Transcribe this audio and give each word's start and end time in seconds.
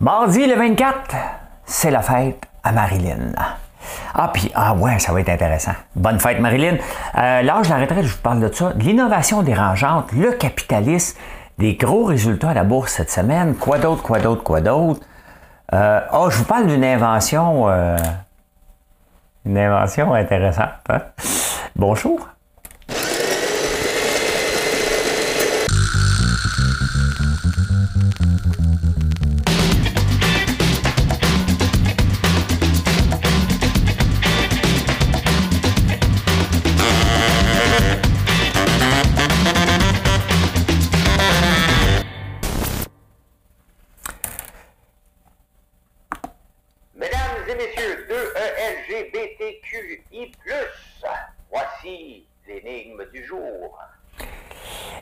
Mardi 0.00 0.46
le 0.46 0.54
24, 0.54 1.16
c'est 1.64 1.90
la 1.90 2.02
fête 2.02 2.44
à 2.62 2.70
Marilyn. 2.70 3.32
Ah, 4.14 4.30
puis, 4.32 4.48
ah 4.54 4.72
ouais, 4.74 4.96
ça 5.00 5.12
va 5.12 5.20
être 5.20 5.28
intéressant. 5.28 5.72
Bonne 5.96 6.20
fête, 6.20 6.38
Marilyn. 6.38 6.76
Euh, 7.16 7.42
L'âge 7.42 7.66
de 7.66 7.74
la 7.74 7.80
retraite, 7.80 8.04
je 8.04 8.12
vous 8.14 8.22
parle 8.22 8.38
de 8.38 8.52
ça. 8.52 8.72
L'innovation 8.76 9.42
dérangeante, 9.42 10.12
le 10.12 10.30
capitalisme, 10.32 11.18
des 11.58 11.74
gros 11.74 12.04
résultats 12.04 12.50
à 12.50 12.54
la 12.54 12.62
bourse 12.62 12.92
cette 12.92 13.10
semaine. 13.10 13.56
Quoi 13.56 13.78
d'autre, 13.78 14.04
quoi 14.04 14.20
d'autre, 14.20 14.44
quoi 14.44 14.60
d'autre? 14.60 15.00
Euh, 15.72 16.00
oh, 16.12 16.30
je 16.30 16.38
vous 16.38 16.44
parle 16.44 16.68
d'une 16.68 16.84
invention. 16.84 17.68
Euh, 17.68 17.96
une 19.46 19.58
invention 19.58 20.14
intéressante. 20.14 20.68
Hein? 20.90 21.00
Bonjour. 21.74 22.20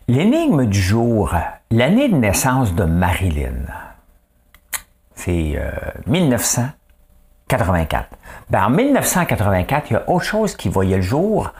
L'énigme 0.08 0.66
du 0.66 0.80
jour, 0.80 1.34
l'année 1.70 2.08
de 2.08 2.16
naissance 2.16 2.74
de 2.74 2.84
Marilyn, 2.84 3.66
c'est 5.14 5.58
1984. 6.06 8.08
Euh, 8.12 8.16
ben, 8.50 8.66
en 8.66 8.70
1984, 8.70 9.90
il 9.90 9.94
y 9.94 9.96
a 9.96 10.08
autre 10.08 10.24
chose 10.24 10.56
qui 10.56 10.68
voyait 10.68 10.96
le 10.96 11.02
jour, 11.02 11.52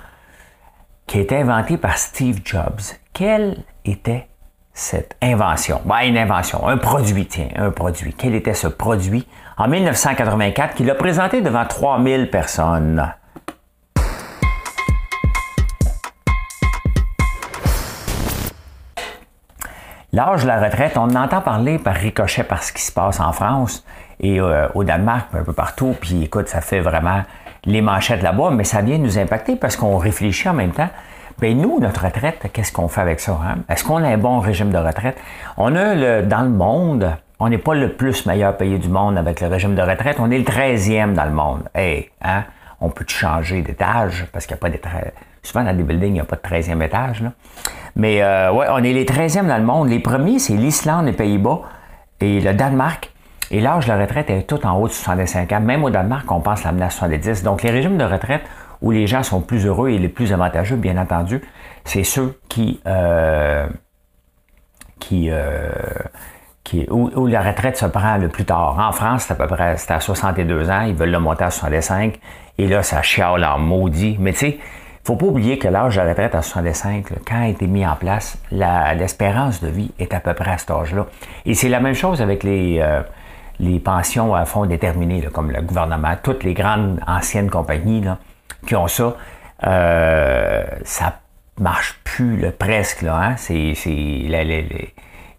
qui 1.07 1.19
a 1.19 1.21
été 1.23 1.37
inventé 1.37 1.77
par 1.77 1.99
Steve 1.99 2.41
Jobs. 2.45 2.81
Quelle 3.13 3.65
était 3.85 4.29
cette 4.73 5.17
invention? 5.23 5.81
Ben, 5.85 6.03
une 6.03 6.19
invention, 6.19 6.69
un 6.69 6.77
produit, 6.77 7.27
tiens, 7.27 7.49
un 7.57 7.71
produit. 7.71 8.15
Quel 8.17 8.35
était 8.35 8.55
ce 8.55 8.69
produit 8.69 9.27
en 9.59 9.69
1984 9.69 10.75
qu'il 10.75 10.91
a 10.91 10.95
présenté 10.95 11.41
devant 11.41 11.65
3000 11.65 12.31
personnes? 12.31 13.13
L'âge 20.13 20.43
de 20.43 20.49
la 20.49 20.61
retraite, 20.61 20.97
on 20.97 21.03
en 21.03 21.17
entend 21.17 21.41
parler 21.41 21.79
par 21.79 21.95
ricochet 21.95 22.45
par 22.45 22.63
ce 22.63 22.73
qui 22.73 22.83
se 22.83 22.93
passe 22.93 23.21
en 23.21 23.33
France 23.33 23.85
et 24.21 24.41
euh, 24.41 24.67
au 24.75 24.85
Danemark, 24.85 25.29
un 25.35 25.45
peu 25.45 25.53
partout. 25.53 25.95
Puis 26.01 26.25
écoute, 26.25 26.49
ça 26.49 26.61
fait 26.61 26.81
vraiment 26.81 27.23
les 27.65 27.83
manchettes 27.83 28.23
là-bas, 28.23 28.51
mais 28.51 28.65
ça 28.65 28.81
vient 28.81 28.99
nous 28.99 29.19
impacter 29.19 29.57
parce 29.57 29.77
qu'on 29.77 29.99
réfléchit 29.99 30.49
en 30.49 30.55
même 30.55 30.73
temps. 30.73 30.89
Bien, 31.39 31.55
nous, 31.55 31.81
notre 31.81 32.05
retraite, 32.05 32.47
qu'est-ce 32.53 32.73
qu'on 32.73 32.89
fait 32.89 33.03
avec 33.03 33.21
ça? 33.21 33.33
Hein? 33.33 33.57
Est-ce 33.69 33.85
qu'on 33.85 34.03
a 34.03 34.09
un 34.09 34.17
bon 34.17 34.41
régime 34.41 34.71
de 34.71 34.79
retraite? 34.79 35.19
On 35.59 35.77
a 35.77 35.95
le, 35.95 36.23
dans 36.23 36.43
le 36.43 36.49
monde, 36.49 37.15
on 37.39 37.49
n'est 37.49 37.59
pas 37.59 37.75
le 37.75 37.93
plus 37.93 38.27
meilleur 38.27 38.57
pays 38.57 38.79
du 38.79 38.89
monde 38.89 39.19
avec 39.19 39.41
le 39.41 39.49
régime 39.49 39.75
de 39.75 39.83
retraite, 39.83 40.17
on 40.19 40.31
est 40.31 40.39
le 40.39 40.45
13e 40.45 41.15
dans 41.15 41.25
le 41.25 41.33
monde. 41.33 41.63
Hey, 41.75 42.11
hein? 42.23 42.45
On 42.81 42.91
peut 42.91 43.05
changer 43.07 43.63
d'étage 43.63 44.27
parce 44.33 44.47
qu'il 44.47 44.55
n'y 44.55 44.59
a 44.59 44.61
pas 44.61 44.71
d'étage. 44.71 45.13
Souvent, 45.43 45.65
dans 45.65 45.75
des 45.75 45.83
buildings, 45.83 46.09
il 46.09 46.13
n'y 46.15 46.21
a 46.21 46.25
pas 46.25 46.37
de 46.37 46.43
13e 46.43 46.83
étage. 46.83 47.23
Là. 47.23 47.33
Mais 47.95 48.23
euh, 48.23 48.53
ouais, 48.53 48.67
on 48.71 48.79
est 48.79 48.93
les 48.93 49.05
13e 49.05 49.47
dans 49.47 49.57
le 49.57 49.65
monde. 49.65 49.89
Les 49.89 50.01
premiers, 50.01 50.39
c'est 50.39 50.55
l'Islande, 50.55 51.07
les 51.07 51.13
Pays-Bas 51.13 51.63
et 52.21 52.41
le 52.41 52.53
Danemark. 52.53 53.11
Et 53.51 53.61
l'âge 53.61 53.87
de 53.87 53.93
la 53.93 54.01
retraite 54.01 54.29
est 54.29 54.43
tout 54.43 54.67
en 54.67 54.79
haut 54.79 54.89
de 54.89 54.93
65 54.93 55.53
ans. 55.53 55.61
Même 55.61 55.85
au 55.85 55.91
Danemark, 55.91 56.31
on 56.31 56.41
pense 56.41 56.65
l'amener 56.65 56.85
à 56.85 56.91
70. 56.91 57.43
Donc, 57.43 57.63
les 57.63 57.71
régimes 57.71 57.97
de 57.97 58.05
retraite 58.05 58.43
où 58.83 58.91
les 58.91 59.07
gens 59.07 59.23
sont 59.23 59.41
plus 59.41 59.67
heureux 59.67 59.89
et 59.89 59.99
les 59.99 60.09
plus 60.09 60.33
avantageux, 60.33 60.77
bien 60.77 60.99
entendu, 60.99 61.41
c'est 61.85 62.05
ceux 62.05 62.39
qui, 62.49 62.81
euh, 62.87 63.67
qui, 64.99 65.29
euh, 65.31 65.71
où, 66.91 67.27
la 67.27 67.43
retraite 67.43 67.77
se 67.77 67.87
prend 67.87 68.17
le 68.17 68.29
plus 68.29 68.45
tard. 68.45 68.77
En 68.79 68.93
France, 68.93 69.25
c'est 69.27 69.33
à 69.33 69.37
peu 69.37 69.47
près 69.47 69.77
à 69.89 70.01
62 70.01 70.71
ans. 70.71 70.83
Ils 70.83 70.95
veulent 70.95 71.11
le 71.11 71.19
monter 71.19 71.45
à 71.45 71.51
65. 71.51 72.19
Et 72.59 72.67
là, 72.67 72.83
ça 72.83 73.03
chiale 73.03 73.45
en 73.45 73.59
maudit. 73.59 74.17
Mais 74.19 74.33
tu 74.33 74.39
sais, 74.39 74.59
faut 75.05 75.17
pas 75.17 75.27
oublier 75.27 75.59
que 75.59 75.69
l'âge 75.69 75.97
de 75.97 76.01
la 76.01 76.09
retraite 76.09 76.35
à 76.35 76.43
65, 76.43 77.07
quand 77.27 77.41
a 77.41 77.49
été 77.49 77.67
mis 77.67 77.87
en 77.87 77.95
place, 77.95 78.39
l'espérance 78.51 79.63
de 79.63 79.69
vie 79.69 79.93
est 79.99 80.13
à 80.13 80.21
peu 80.21 80.35
près 80.35 80.51
à 80.51 80.59
cet 80.59 80.71
âge-là. 80.71 81.07
Et 81.45 81.55
c'est 81.55 81.69
la 81.69 81.81
même 81.81 81.95
chose 81.95 82.21
avec 82.21 82.43
les, 82.43 82.81
euh, 82.81 83.03
pensions 83.85 84.35
à 84.35 84.45
fond 84.45 84.67
déterminé, 84.67 85.23
comme 85.33 85.53
le 85.53 85.63
gouvernement, 85.63 86.15
toutes 86.23 86.43
les 86.43 86.55
grandes 86.55 87.01
anciennes 87.07 87.51
compagnies 87.51 88.03
qui 88.67 88.75
ont 88.75 88.89
ça. 88.89 89.15
Euh, 89.65 90.65
ça 90.85 91.21
marche 91.61 92.01
plus 92.05 92.51
presque. 92.59 93.03
Là, 93.03 93.17
hein? 93.17 93.37
c'est, 93.37 93.75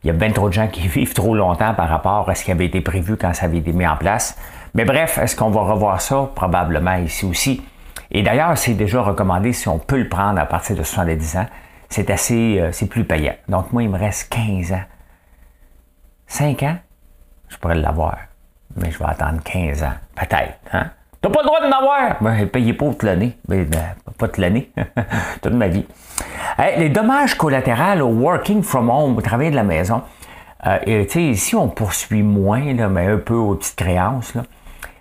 il 0.07 0.11
y 0.11 0.15
a 0.15 0.17
bien 0.17 0.31
trop 0.31 0.47
de 0.47 0.53
gens 0.53 0.69
qui 0.69 0.87
vivent 0.87 1.13
trop 1.13 1.35
longtemps 1.35 1.73
par 1.73 1.89
rapport 1.89 2.29
à 2.29 2.35
ce 2.35 2.45
qui 2.45 2.51
avait 2.51 2.65
été 2.65 2.79
prévu 2.79 3.17
quand 3.17 3.33
ça 3.33 3.45
avait 3.45 3.57
été 3.57 3.73
mis 3.73 3.85
en 3.85 3.97
place. 3.97 4.37
Mais 4.73 4.85
bref, 4.85 5.17
est-ce 5.17 5.35
qu'on 5.35 5.49
va 5.49 5.61
revoir 5.61 5.99
ça? 5.99 6.29
Probablement 6.33 6.95
ici 6.95 7.25
aussi. 7.25 7.61
Et 8.11 8.23
d'ailleurs, 8.23 8.57
c'est 8.57 8.73
déjà 8.73 9.01
recommandé 9.01 9.51
si 9.51 9.67
on 9.67 9.79
peut 9.79 9.97
le 9.97 10.07
prendre 10.07 10.39
à 10.39 10.45
partir 10.45 10.77
de 10.77 10.83
70 10.83 11.35
ans. 11.35 11.45
C'est 11.89 12.09
assez, 12.09 12.57
euh, 12.57 12.71
c'est 12.71 12.87
plus 12.87 13.03
payant. 13.03 13.35
Donc 13.49 13.73
moi, 13.73 13.83
il 13.83 13.89
me 13.89 13.97
reste 13.97 14.29
15 14.29 14.71
ans. 14.71 14.83
5 16.27 16.63
ans, 16.63 16.77
je 17.49 17.57
pourrais 17.57 17.75
l'avoir. 17.75 18.17
Mais 18.77 18.91
je 18.91 18.99
vais 18.99 19.05
attendre 19.05 19.43
15 19.43 19.83
ans. 19.83 19.93
Peut-être. 20.15 20.53
Hein? 20.71 20.89
T'as 21.19 21.29
pas 21.29 21.41
le 21.41 21.47
droit 21.47 21.59
de 21.59 21.69
l'avoir! 21.69 22.15
Ben, 22.21 22.47
payez 22.47 22.73
pas 22.73 22.85
toute 22.85 23.03
l'année. 23.03 23.37
Ben, 23.45 23.67
pas 24.17 24.27
toute 24.27 24.37
l'année. 24.37 24.71
toute 25.41 25.53
ma 25.53 25.67
vie. 25.67 25.85
Les 26.77 26.89
dommages 26.89 27.35
collatéraux 27.35 28.01
au 28.01 28.13
working 28.13 28.63
from 28.63 28.89
home, 28.89 29.17
au 29.17 29.21
travail 29.21 29.51
de 29.51 29.55
la 29.55 29.63
maison. 29.63 30.01
Euh, 30.65 31.05
ici, 31.15 31.55
on 31.55 31.67
poursuit 31.67 32.23
moins, 32.23 32.73
là, 32.73 32.89
mais 32.89 33.05
un 33.07 33.17
peu 33.17 33.35
aux 33.35 33.55
petites 33.55 33.75
créances. 33.75 34.33
Là. 34.33 34.43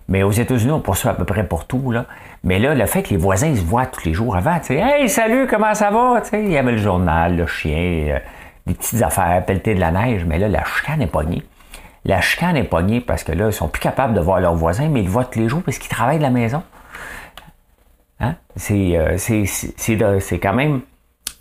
Mais 0.09 0.23
aux 0.23 0.31
États-Unis, 0.31 0.73
on 0.73 0.81
poursuit 0.81 1.09
à 1.09 1.15
peu 1.15 1.25
près 1.25 1.45
pour 1.45 1.67
tout. 1.67 1.91
Là. 1.91 2.07
Mais 2.45 2.59
là, 2.59 2.75
le 2.75 2.87
fait 2.87 3.03
que 3.03 3.11
les 3.11 3.17
voisins 3.17 3.55
se 3.55 3.63
voient 3.63 3.87
tous 3.87 4.05
les 4.05 4.13
jours 4.13 4.37
avant, 4.37 4.59
tu 4.59 4.67
sais, 4.67 4.77
Hey, 4.77 5.09
salut, 5.09 5.47
comment 5.49 5.75
ça 5.75 5.91
va? 5.91 6.21
Tu 6.23 6.31
sais, 6.31 6.43
il 6.43 6.51
y 6.51 6.59
avait 6.59 6.73
le 6.73 6.79
journal, 6.79 7.37
le 7.37 7.47
chien, 7.47 8.15
euh, 8.15 8.19
des 8.67 8.75
petites 8.75 9.03
affaires, 9.03 9.45
pelleter 9.45 9.75
de 9.75 9.81
la 9.81 9.91
neige, 9.91 10.25
mais 10.25 10.39
là, 10.39 10.49
la 10.49 10.65
chicane 10.65 11.03
est 11.03 11.07
pognée. 11.09 11.43
La 12.05 12.21
chicane 12.21 12.57
est 12.57 12.65
pognée 12.65 13.01
parce 13.01 13.25
que 13.25 13.33
là, 13.33 13.47
ils 13.47 13.53
sont 13.53 13.69
plus 13.69 13.81
capables 13.81 14.15
de 14.15 14.21
voir 14.21 14.41
leurs 14.41 14.55
voisins, 14.55 14.89
mais 14.89 15.01
ils 15.01 15.07
le 15.07 15.11
voient 15.11 15.25
tous 15.25 15.41
les 15.41 15.49
jours 15.49 15.63
parce 15.65 15.79
qu'ils 15.79 15.91
travaillent 15.91 16.19
de 16.19 16.23
la 16.23 16.31
maison. 16.31 16.63
Hein? 18.21 18.37
Euh, 18.71 19.17
c'est, 19.19 20.39
quand 20.39 20.55
même 20.55 20.83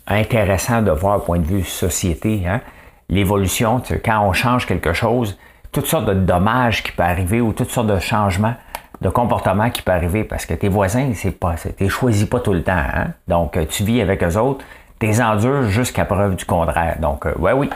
intéressant 0.08 0.82
de 0.82 0.90
voir, 0.90 1.22
point 1.24 1.38
de 1.38 1.46
vue 1.46 1.64
société, 1.64 2.42
hein? 2.46 2.60
l'évolution, 3.08 3.82
quand 4.04 4.20
on 4.20 4.32
change 4.32 4.66
quelque 4.66 4.92
chose, 4.92 5.38
toutes 5.72 5.86
sortes 5.86 6.06
de 6.06 6.14
dommages 6.14 6.82
qui 6.82 6.92
peuvent 6.92 7.06
arriver 7.06 7.40
ou 7.40 7.52
toutes 7.52 7.70
sortes 7.70 7.88
de 7.88 7.98
changements 7.98 8.54
de 9.00 9.08
comportement 9.08 9.70
qui 9.70 9.82
peuvent 9.82 9.96
arriver 9.96 10.24
parce 10.24 10.46
que 10.46 10.54
tes 10.54 10.68
voisins, 10.68 11.12
c'est 11.14 11.38
pas, 11.38 11.54
t'es 11.76 11.88
choisi 11.88 12.26
pas 12.26 12.40
tout 12.40 12.52
le 12.52 12.62
temps. 12.62 12.72
Hein? 12.72 13.08
Donc, 13.28 13.58
tu 13.68 13.84
vis 13.84 14.00
avec 14.00 14.22
eux 14.22 14.36
autres, 14.36 14.64
t'es 14.98 15.20
endures 15.20 15.64
jusqu'à 15.64 16.04
preuve 16.04 16.36
du 16.36 16.44
contraire. 16.44 16.96
Donc, 17.00 17.26
euh, 17.26 17.34
ouais, 17.38 17.52
oui, 17.52 17.68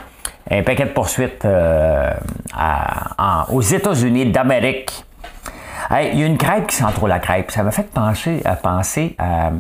un 0.50 0.62
paquet 0.62 0.84
de 0.84 0.90
poursuites 0.90 1.44
euh, 1.44 2.12
aux 3.50 3.60
États-Unis 3.60 4.26
d'Amérique. 4.26 5.04
il 5.90 6.18
y 6.18 6.22
a 6.22 6.26
une 6.26 6.38
crêpe 6.38 6.68
qui 6.68 6.76
sent 6.76 6.92
trop 6.94 7.06
la 7.06 7.18
crêpe. 7.18 7.50
Ça 7.50 7.62
m'a 7.62 7.70
fait 7.70 7.90
penser 7.90 8.40
à 8.44 8.56
penser 8.56 9.14
à 9.18 9.50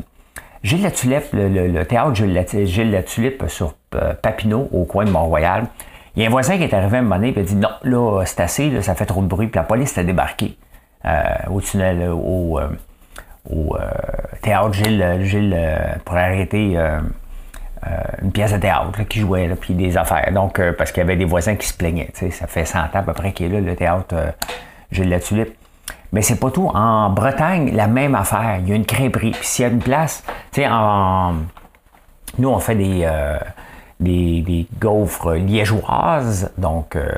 Gilles 0.62 0.82
la 0.82 0.90
Tulipe, 0.90 1.32
le, 1.32 1.82
théâtre 1.84 2.14
Gilles 2.14 2.34
la, 2.34 2.44
Gilles 2.44 2.90
la 2.90 3.02
Tulipe 3.02 3.44
sur 3.48 3.74
euh, 3.94 4.12
Papineau, 4.14 4.68
au 4.72 4.84
coin 4.84 5.04
de 5.04 5.10
Mont-Royal. 5.10 5.66
Il 6.14 6.22
y 6.22 6.26
a 6.26 6.28
un 6.28 6.30
voisin 6.30 6.58
qui 6.58 6.64
est 6.64 6.74
arrivé 6.74 6.96
à 6.96 7.00
un 7.00 7.02
moment 7.02 7.16
donné 7.16 7.32
et 7.34 7.40
a 7.40 7.42
dit 7.42 7.56
Non, 7.56 7.70
là, 7.82 8.22
c'est 8.26 8.40
assez, 8.40 8.82
ça 8.82 8.94
fait 8.94 9.06
trop 9.06 9.22
de 9.22 9.26
bruit. 9.26 9.46
Puis 9.46 9.56
la 9.56 9.64
police 9.64 9.96
a 9.96 10.04
débarqué 10.04 10.56
euh, 11.06 11.22
au 11.50 11.60
tunnel, 11.62 12.10
au, 12.10 12.58
euh, 12.58 12.68
au 13.48 13.76
théâtre 14.42 14.74
Gilles, 14.74 15.20
Gilles 15.22 15.56
pour 16.04 16.16
arrêter 16.16 16.76
une 18.22 18.32
pièce 18.32 18.52
de 18.52 18.58
théâtre 18.58 19.02
qui 19.08 19.20
jouait, 19.20 19.46
là, 19.46 19.56
puis 19.56 19.72
des 19.72 19.96
affaires. 19.96 20.30
Donc, 20.32 20.60
parce 20.76 20.92
qu'il 20.92 21.00
y 21.00 21.04
avait 21.04 21.16
des 21.16 21.24
voisins 21.24 21.56
qui 21.56 21.66
se 21.66 21.74
plaignaient. 21.74 22.10
Ça 22.12 22.46
fait 22.46 22.66
100 22.66 22.78
ans 22.78 22.88
à 22.92 23.02
peu 23.02 23.14
près 23.14 23.32
qu'il 23.32 23.46
est 23.46 23.60
là, 23.60 23.60
le 23.60 23.74
théâtre 23.74 24.14
Gilles 24.92 25.08
La 25.08 25.20
Tulipe. 25.20 25.54
Mais 26.12 26.22
c'est 26.22 26.40
pas 26.40 26.50
tout. 26.50 26.68
En 26.74 27.10
Bretagne, 27.10 27.72
la 27.74 27.86
même 27.86 28.14
affaire. 28.14 28.58
Il 28.60 28.68
y 28.68 28.72
a 28.72 28.74
une 28.74 28.86
crêperie. 28.86 29.30
Puis 29.30 29.46
s'il 29.46 29.62
y 29.64 29.68
a 29.68 29.70
une 29.70 29.80
place, 29.80 30.24
tu 30.52 30.62
sais, 30.62 30.68
en... 30.68 31.34
nous, 32.38 32.48
on 32.48 32.58
fait 32.58 32.74
des, 32.74 33.06
des, 34.00 34.66
gaufres 34.80 35.34
liégeoises, 35.34 36.52
donc 36.58 36.96
euh, 36.96 37.08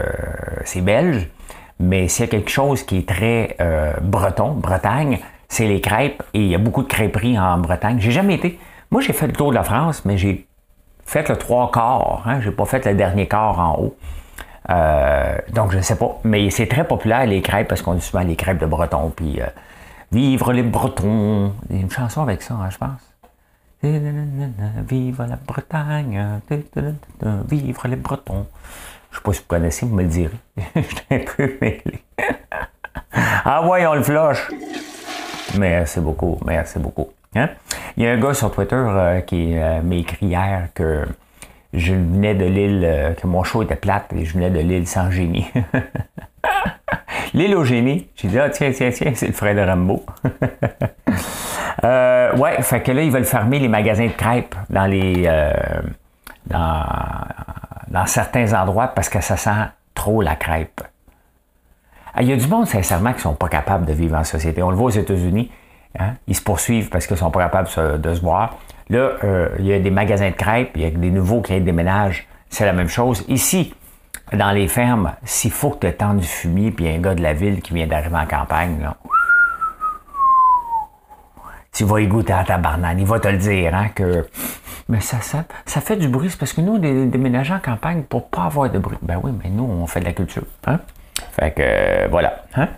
c'est 0.65 0.81
belge. 0.81 1.29
Mais 1.81 2.09
s'il 2.09 2.27
y 2.27 2.29
a 2.29 2.31
quelque 2.31 2.50
chose 2.50 2.83
qui 2.83 2.99
est 2.99 3.09
très 3.09 3.56
euh, 3.61 3.93
breton, 4.03 4.53
Bretagne, 4.53 5.19
c'est 5.49 5.67
les 5.67 5.81
crêpes. 5.81 6.23
Et 6.35 6.41
il 6.41 6.49
y 6.49 6.55
a 6.55 6.59
beaucoup 6.59 6.83
de 6.83 6.89
crêperies 6.89 7.39
en 7.39 7.59
Bretagne. 7.59 7.99
J'ai 7.99 8.12
jamais 8.12 8.35
été. 8.35 8.59
Moi, 8.91 9.00
j'ai 9.00 9.12
fait 9.12 9.27
le 9.27 9.33
tour 9.33 9.50
de 9.50 9.55
la 9.55 9.65
France, 9.65 10.05
mais 10.05 10.17
j'ai 10.19 10.47
fait 11.05 11.29
le 11.29 11.37
trois 11.37 11.71
quarts. 11.71 12.23
Hein, 12.27 12.41
j'ai 12.41 12.50
pas 12.50 12.67
fait 12.67 12.85
le 12.87 12.94
dernier 12.94 13.27
quart 13.27 13.59
en 13.59 13.79
haut. 13.81 13.97
Donc, 14.69 15.73
je 15.73 15.76
ne 15.76 15.82
sais 15.82 15.97
pas. 15.97 16.19
Mais 16.25 16.50
c'est 16.50 16.67
très 16.67 16.87
populaire, 16.87 17.26
les 17.26 17.43
crêpes, 17.43 17.69
parce 17.69 17.82
qu'on 17.82 17.94
dit 17.94 18.00
souvent 18.00 18.23
les 18.23 18.37
crêpes 18.37 18.59
de 18.59 18.67
breton. 18.67 19.12
Puis, 19.14 19.41
Vivre 20.12 20.53
les 20.53 20.62
Bretons. 20.62 21.55
Il 21.70 21.76
y 21.76 21.79
a 21.79 21.82
une 21.82 21.91
chanson 21.91 22.20
avec 22.20 22.43
ça, 22.43 22.53
hein, 22.55 22.69
je 22.69 22.76
pense. 22.76 23.00
Vive 23.82 25.26
la 25.26 25.37
Bretagne. 25.37 26.41
Vivre 27.49 27.88
les 27.88 27.97
Bretons. 27.97 28.47
Je 29.11 29.17
ne 29.17 29.20
sais 29.20 29.23
pas 29.25 29.32
si 29.32 29.41
vous 29.41 29.47
connaissez, 29.49 29.87
vous 29.87 29.94
me 29.94 30.03
le 30.03 30.09
direz. 30.09 30.37
Je 30.76 31.15
un 31.15 31.20
peu 31.37 31.56
mêlé. 31.62 32.05
ah 33.44 33.67
ouais, 33.67 33.87
on 33.87 33.94
le 33.94 34.03
flush. 34.03 34.50
Merci 35.58 36.00
beaucoup, 36.00 36.38
merci 36.44 36.79
beaucoup. 36.79 37.08
Hein? 37.35 37.49
Il 37.97 38.05
y 38.05 38.06
a 38.06 38.12
un 38.12 38.20
gars 38.20 38.35
sur 38.35 38.53
Twitter 38.53 38.76
euh, 38.76 39.20
qui 39.23 39.56
euh, 39.56 39.81
m'a 39.81 39.94
écrit 39.94 40.26
hier 40.26 40.69
que 40.75 41.06
je 41.72 41.94
venais 41.94 42.34
de 42.34 42.44
l'île, 42.44 42.82
euh, 42.84 43.14
que 43.14 43.26
mon 43.26 43.44
show 43.44 43.62
était 43.62 43.76
plate 43.76 44.12
et 44.12 44.24
je 44.24 44.34
venais 44.34 44.50
de 44.50 44.60
l'île 44.60 44.86
sans 44.86 45.10
génie. 45.10 45.50
l'île 47.34 47.54
au 47.54 47.64
génie. 47.64 48.08
J'ai 48.16 48.28
dit, 48.28 48.38
ah 48.38 48.50
tiens, 48.50 48.72
tiens, 48.72 48.90
tiens, 48.90 49.12
c'est 49.14 49.28
le 49.28 49.32
frère 49.32 49.54
de 49.54 49.60
Rambo. 49.60 50.04
ouais, 51.82 52.62
fait 52.62 52.82
que 52.82 52.92
là, 52.92 53.02
ils 53.02 53.10
veulent 53.10 53.24
fermer 53.24 53.58
les 53.58 53.69
magasins 53.69 54.06
de 54.06 54.12
crêpes 54.12 54.54
dans 54.70 54.86
les. 54.86 55.28
dans, 56.46 56.84
dans 57.88 58.06
certains 58.06 58.52
endroits 58.54 58.88
parce 58.88 59.08
que 59.08 59.20
ça 59.20 59.36
sent 59.36 59.50
trop 59.94 60.22
la 60.22 60.36
crêpe. 60.36 60.82
Ah, 62.14 62.22
il 62.22 62.28
y 62.28 62.32
a 62.32 62.36
du 62.36 62.46
monde, 62.46 62.66
sincèrement, 62.66 63.10
qui 63.10 63.19
ne 63.19 63.22
sont 63.22 63.34
pas 63.34 63.48
capables 63.48 63.86
de 63.86 63.92
vivre 63.92 64.16
en 64.16 64.24
société. 64.24 64.62
On 64.62 64.70
le 64.70 64.76
voit 64.76 64.86
aux 64.86 64.90
États-Unis. 64.90 65.50
Hein. 65.98 66.14
Ils 66.26 66.36
se 66.36 66.42
poursuivent 66.42 66.90
parce 66.90 67.06
qu'ils 67.06 67.14
ne 67.14 67.20
sont 67.20 67.30
pas 67.30 67.40
capables 67.40 67.69
de 68.00 68.14
se 68.14 68.20
voir. 68.20 68.58
Là, 68.90 69.12
euh, 69.25 69.49
il 69.58 69.67
y 69.67 69.73
a 69.73 69.79
des 69.79 69.90
magasins 69.90 70.31
de 70.31 70.34
crêpes, 70.34 70.73
il 70.75 70.82
y 70.82 70.84
a 70.84 70.90
des 70.90 71.11
nouveaux 71.11 71.40
qui 71.40 71.58
déménagent. 71.61 72.26
C'est 72.49 72.67
la 72.67 72.73
même 72.73 72.88
chose. 72.88 73.25
Ici, 73.29 73.75
dans 74.32 74.52
les 74.52 74.69
fermes, 74.69 75.12
s'il 75.25 75.50
faut 75.50 75.70
que 75.70 75.87
tu 75.87 75.87
aies 75.87 76.14
du 76.14 76.26
fumier, 76.26 76.70
puis 76.70 76.88
un 76.88 76.99
gars 76.99 77.14
de 77.14 77.23
la 77.23 77.32
ville 77.32 77.61
qui 77.61 77.75
vient 77.75 77.87
d'arriver 77.87 78.17
en 78.17 78.26
campagne, 78.26 78.81
là, 78.82 78.96
tu 81.73 81.84
vas 81.84 82.00
y 82.00 82.06
goûter 82.06 82.34
à 82.34 82.44
ta 82.44 82.58
banane. 82.58 82.99
Il 82.99 83.06
va 83.06 83.19
te 83.19 83.29
le 83.29 83.38
dire, 83.38 83.75
hein, 83.75 83.88
mais 84.88 85.00
ça, 85.00 85.19
ça, 85.20 85.81
fait 85.81 85.96
du 85.96 86.08
bruit. 86.08 86.29
C'est 86.29 86.38
parce 86.38 86.52
que 86.52 86.61
nous, 86.61 86.75
on 86.75 86.79
déménageurs 86.79 87.56
en 87.56 87.61
campagne 87.61 88.02
pour 88.02 88.29
pas 88.29 88.44
avoir 88.44 88.69
de 88.69 88.79
bruit. 88.79 88.99
Ben 89.00 89.19
oui, 89.23 89.32
mais 89.43 89.49
nous, 89.49 89.64
on 89.64 89.87
fait 89.87 90.00
de 90.00 90.05
la 90.05 90.12
culture. 90.12 90.44
Hein? 90.67 90.81
Fait 91.32 91.52
que 91.52 91.62
euh, 91.64 92.08
voilà. 92.11 92.44
Hein? 92.56 92.69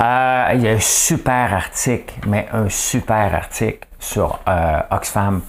Euh, 0.00 0.54
il 0.54 0.62
y 0.62 0.68
a 0.68 0.72
un 0.72 0.80
super 0.80 1.52
article, 1.52 2.14
mais 2.28 2.46
un 2.52 2.68
super 2.68 3.34
article 3.34 3.87
sur 3.98 4.40
euh, 4.48 4.80
Oxfam 4.90 5.40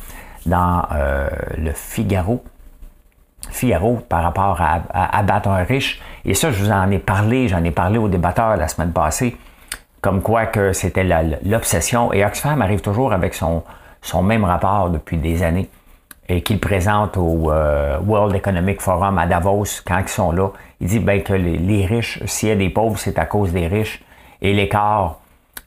dans 0.46 0.84
le 1.58 1.72
Figaro. 1.74 2.44
Figaro 3.50 4.00
par 4.08 4.24
rapport 4.24 4.60
à, 4.62 5.18
abattre 5.18 5.50
un 5.50 5.64
riche. 5.64 6.02
Et 6.26 6.34
ça, 6.34 6.52
je 6.52 6.64
vous 6.64 6.72
en 6.72 6.90
ai 6.92 7.00
parlé, 7.00 7.48
j'en 7.48 7.64
ai 7.64 7.72
parlé 7.72 7.98
aux 7.98 8.08
débatteurs 8.08 8.56
la 8.58 8.68
semaine 8.68 8.92
passée, 8.92 9.38
comme 10.02 10.22
quoi 10.22 10.46
que 10.46 10.74
c'était 10.74 11.06
l'obsession. 11.44 12.14
Et 12.14 12.26
Oxfam 12.26 12.62
arrive 12.62 12.82
toujours 12.82 13.14
avec 13.14 13.34
son, 13.34 13.64
même 14.22 14.46
rapport 14.46 14.90
depuis 14.90 15.18
des 15.18 15.44
années 15.44 15.70
et 16.28 16.44
qu'il 16.44 16.60
présente 16.60 17.18
au 17.18 17.52
euh, 17.52 17.98
World 18.06 18.36
Economic 18.36 18.82
Forum 18.82 19.18
à 19.18 19.26
Davos 19.26 19.82
quand 19.86 20.00
ils 20.00 20.08
sont 20.08 20.32
là. 20.32 20.50
Il 20.80 20.88
dit 20.88 21.00
ben, 21.00 21.24
que 21.24 21.34
les, 21.34 21.86
riches, 21.88 22.24
s'il 22.26 22.50
y 22.50 22.52
a 22.52 22.56
des 22.56 22.70
pauvres, 22.70 23.00
c'est 23.00 23.18
à 23.18 23.26
cause 23.26 23.52
des 23.52 23.68
riches. 23.68 24.04
Et 24.42 24.54
l'écart, 24.54 25.20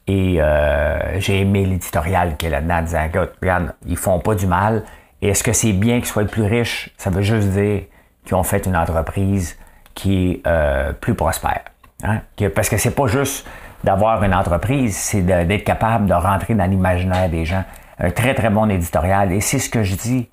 et 0.07 0.41
euh, 0.41 1.19
j'ai 1.19 1.41
aimé 1.41 1.65
l'éditorial 1.65 2.35
qui 2.37 2.47
est 2.47 2.49
là-dedans, 2.49 2.81
disant 2.81 3.07
regarde, 3.41 3.73
ils 3.85 3.97
font 3.97 4.19
pas 4.19 4.35
du 4.35 4.47
mal. 4.47 4.83
Et 5.21 5.29
est-ce 5.29 5.43
que 5.43 5.53
c'est 5.53 5.73
bien 5.73 5.97
qu'ils 5.97 6.07
soient 6.07 6.25
plus 6.25 6.43
riches? 6.43 6.89
Ça 6.97 7.09
veut 7.09 7.21
juste 7.21 7.49
dire 7.49 7.83
qu'ils 8.25 8.35
ont 8.35 8.43
fait 8.43 8.65
une 8.65 8.75
entreprise 8.75 9.57
qui 9.93 10.31
est 10.31 10.47
euh, 10.47 10.91
plus 10.93 11.15
prospère. 11.15 11.61
Hein? 12.05 12.19
parce 12.53 12.67
que 12.67 12.77
c'est 12.77 12.95
pas 12.95 13.07
juste 13.07 13.47
d'avoir 13.85 14.21
une 14.23 14.33
entreprise, 14.33 14.97
c'est 14.97 15.21
d'être 15.21 15.63
capable 15.63 16.05
de 16.07 16.13
rentrer 16.13 16.53
dans 16.53 16.65
l'imaginaire 16.65 17.29
des 17.29 17.45
gens. 17.45 17.63
Un 17.99 18.11
très, 18.11 18.33
très 18.33 18.49
bon 18.49 18.69
éditorial. 18.69 19.31
Et 19.31 19.39
c'est 19.39 19.59
ce 19.59 19.69
que 19.69 19.83
je 19.83 19.95
dis 19.95 20.27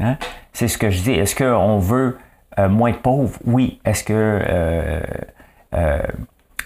Hein? 0.00 0.16
C'est 0.52 0.68
ce 0.68 0.78
que 0.78 0.90
je 0.90 1.02
dis. 1.02 1.12
Est-ce 1.12 1.34
qu'on 1.34 1.78
veut 1.78 2.18
euh, 2.58 2.68
moins 2.68 2.90
de 2.90 2.96
pauvres? 2.96 3.38
Oui. 3.44 3.80
Est-ce 3.84 4.04
que 4.04 4.12
euh, 4.12 5.00
euh, 5.74 6.02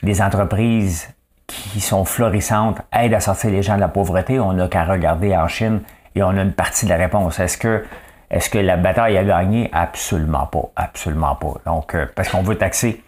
les 0.03 0.23
entreprises 0.23 1.09
qui 1.51 1.81
sont 1.81 2.05
florissantes 2.05 2.81
aident 2.93 3.15
à 3.15 3.21
sortir 3.21 3.51
les 3.51 3.63
gens 3.63 3.77
de 3.77 3.81
la 3.81 3.89
pauvreté? 3.89 4.39
On 4.41 4.53
n'a 4.53 4.69
qu'à 4.69 4.85
regarder 4.85 5.37
en 5.37 5.49
Chine 5.49 5.81
et 6.15 6.23
on 6.23 6.31
a 6.31 6.43
une 6.43 6.53
partie 6.53 6.87
de 6.87 6.91
la 6.91 6.97
réponse. 6.97 7.39
Est-ce 7.41 7.59
que, 7.59 7.85
est 8.31 8.51
que 8.51 8.59
la 8.59 8.77
bataille 8.77 9.17
a 9.17 9.25
gagné? 9.25 9.69
Absolument 9.73 10.47
pas. 10.47 10.71
Absolument 10.77 11.35
pas. 11.35 11.55
Donc, 11.67 11.97
parce 12.15 12.29
qu'on 12.29 12.43
veut 12.43 12.57
taxer 12.57 13.03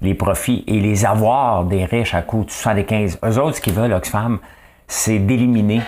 les 0.00 0.14
profits 0.14 0.64
et 0.66 0.80
les 0.80 1.06
avoirs 1.06 1.64
des 1.64 1.84
riches 1.84 2.14
à 2.14 2.22
coût 2.22 2.44
de 2.44 2.50
75. 2.50 3.20
Eux 3.24 3.38
autres, 3.38 3.56
ce 3.56 3.60
qu'ils 3.60 3.72
veulent, 3.72 3.92
Oxfam, 3.92 4.38
c'est 4.88 5.18
d'éliminer 5.18 5.80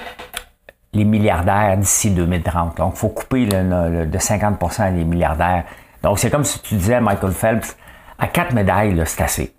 les 0.92 1.04
milliardaires 1.04 1.76
d'ici 1.76 2.10
2030. 2.10 2.76
Donc, 2.76 2.92
il 2.94 2.98
faut 2.98 3.08
couper 3.08 3.46
de 3.46 4.18
50% 4.18 4.94
les 4.94 5.04
milliardaires. 5.04 5.64
Donc, 6.02 6.18
c'est 6.18 6.30
comme 6.30 6.44
si 6.44 6.60
tu 6.60 6.76
disais 6.76 7.00
Michael 7.00 7.32
Phelps, 7.32 7.76
à 8.18 8.28
quatre 8.28 8.54
médailles, 8.54 9.00
c'est 9.06 9.22
assez. 9.22 9.54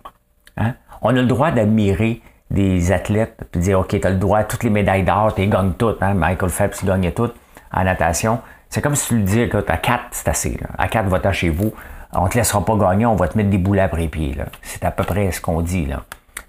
Hein? 0.56 0.74
On 1.02 1.10
a 1.10 1.20
le 1.20 1.26
droit 1.26 1.50
d'admirer 1.50 2.22
des 2.50 2.92
athlètes, 2.92 3.40
puis 3.50 3.60
dire, 3.60 3.80
OK, 3.80 3.88
tu 3.88 4.06
as 4.06 4.10
le 4.10 4.16
droit 4.16 4.38
à 4.38 4.44
toutes 4.44 4.62
les 4.62 4.70
médailles 4.70 5.02
d'or, 5.02 5.34
tu 5.34 5.46
gagnes 5.46 5.72
toutes. 5.72 6.02
Hein? 6.02 6.14
Michael 6.14 6.50
Phelps, 6.50 6.84
gagnait 6.84 7.12
toutes 7.12 7.34
en 7.72 7.84
natation. 7.84 8.40
C'est 8.68 8.80
comme 8.80 8.94
si 8.94 9.08
tu 9.08 9.16
lui 9.16 9.24
disais, 9.24 9.44
écoute, 9.44 9.68
à 9.68 9.76
quatre, 9.76 10.04
c'est 10.10 10.28
assez. 10.28 10.58
À 10.78 10.88
quatre, 10.88 11.08
va-t'en 11.08 11.32
chez 11.32 11.48
vous. 11.48 11.72
On 12.12 12.28
te 12.28 12.36
laissera 12.36 12.64
pas 12.64 12.76
gagner, 12.76 13.06
on 13.06 13.16
va 13.16 13.28
te 13.28 13.36
mettre 13.36 13.50
des 13.50 13.58
boulets 13.58 13.82
après 13.82 14.02
les 14.02 14.08
pieds. 14.08 14.36
C'est 14.62 14.84
à 14.84 14.90
peu 14.90 15.04
près 15.04 15.30
ce 15.32 15.40
qu'on 15.40 15.60
dit. 15.60 15.88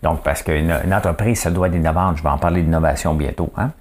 Donc, 0.03 0.21
parce 0.21 0.43
qu'une 0.43 0.71
entreprise, 0.93 1.39
ça 1.41 1.51
doit 1.51 1.67
être 1.67 1.75
innovante. 1.75 2.17
Je 2.17 2.23
vais 2.23 2.29
en 2.29 2.37
parler 2.37 2.61
d'innovation 2.61 3.13
bientôt. 3.13 3.51
Hein? 3.57 3.71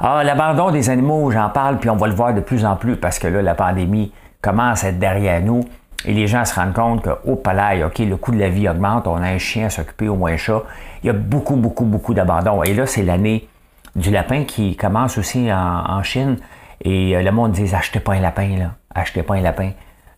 Ah, 0.00 0.22
l'abandon 0.22 0.70
des 0.70 0.90
animaux, 0.90 1.30
j'en 1.30 1.48
parle, 1.48 1.78
puis 1.78 1.90
on 1.90 1.96
va 1.96 2.06
le 2.06 2.14
voir 2.14 2.32
de 2.32 2.40
plus 2.40 2.64
en 2.64 2.76
plus 2.76 2.96
parce 2.96 3.18
que 3.18 3.26
là, 3.26 3.42
la 3.42 3.54
pandémie 3.54 4.12
commence 4.40 4.84
à 4.84 4.90
être 4.90 4.98
derrière 4.98 5.40
nous 5.40 5.64
et 6.04 6.12
les 6.12 6.28
gens 6.28 6.44
se 6.44 6.54
rendent 6.54 6.74
compte 6.74 7.02
que, 7.02 7.10
au 7.24 7.34
palais, 7.34 7.82
OK, 7.82 7.98
le 7.98 8.16
coût 8.16 8.30
de 8.30 8.38
la 8.38 8.48
vie 8.48 8.68
augmente, 8.68 9.08
on 9.08 9.16
a 9.16 9.26
un 9.26 9.38
chien 9.38 9.66
à 9.66 9.70
s'occuper 9.70 10.08
ou 10.08 10.26
un 10.26 10.36
chat. 10.36 10.62
Il 11.02 11.06
y 11.06 11.10
a 11.10 11.12
beaucoup, 11.12 11.56
beaucoup, 11.56 11.84
beaucoup 11.84 12.14
d'abandon. 12.14 12.62
Et 12.62 12.74
là, 12.74 12.86
c'est 12.86 13.02
l'année 13.02 13.48
du 13.94 14.10
lapin 14.10 14.44
qui 14.44 14.76
commence 14.76 15.18
aussi 15.18 15.52
en, 15.52 16.02
Chine. 16.02 16.38
Et 16.82 17.16
euh, 17.16 17.22
le 17.22 17.30
monde 17.32 17.52
dit 17.52 17.74
achetez 17.74 18.00
pas 18.00 18.14
un 18.14 18.20
lapin, 18.20 18.56
là. 18.56 18.74
Achetez 18.94 19.22
pas 19.22 19.34
un 19.34 19.40
lapin. 19.40 19.72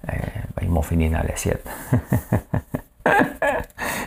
Euh, 0.09 0.13
ben, 0.57 0.63
ils 0.63 0.71
m'ont 0.71 0.83
fini 0.83 1.09
dans 1.09 1.23
l'assiette. 1.23 1.67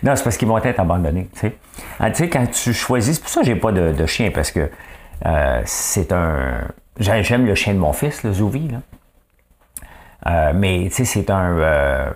non, 0.04 0.16
c'est 0.16 0.24
parce 0.24 0.38
qu'ils 0.38 0.48
vont 0.48 0.58
être 0.58 0.80
abandonnés. 0.80 1.30
Tu 1.34 1.40
sais, 1.40 1.56
ah, 2.00 2.12
quand 2.12 2.46
tu 2.52 2.74
choisis, 2.74 3.16
c'est 3.16 3.22
pour 3.22 3.30
ça 3.30 3.42
que 3.42 3.48
j'ai 3.48 3.56
pas 3.56 3.72
de, 3.72 4.06
chien, 4.06 4.32
parce 4.32 4.52
que 4.52 4.70
euh, 5.26 5.62
c'est 5.66 6.12
un. 6.12 6.68
J'aime 7.00 7.46
le 7.46 7.56
chien 7.56 7.74
de 7.74 7.80
mon 7.80 7.94
fils, 7.94 8.24
le 8.24 8.34
Zouvi. 8.34 8.70
Là. 8.70 10.54
Mais 10.54 10.90
c'est 10.92 11.30
un. 11.30 12.14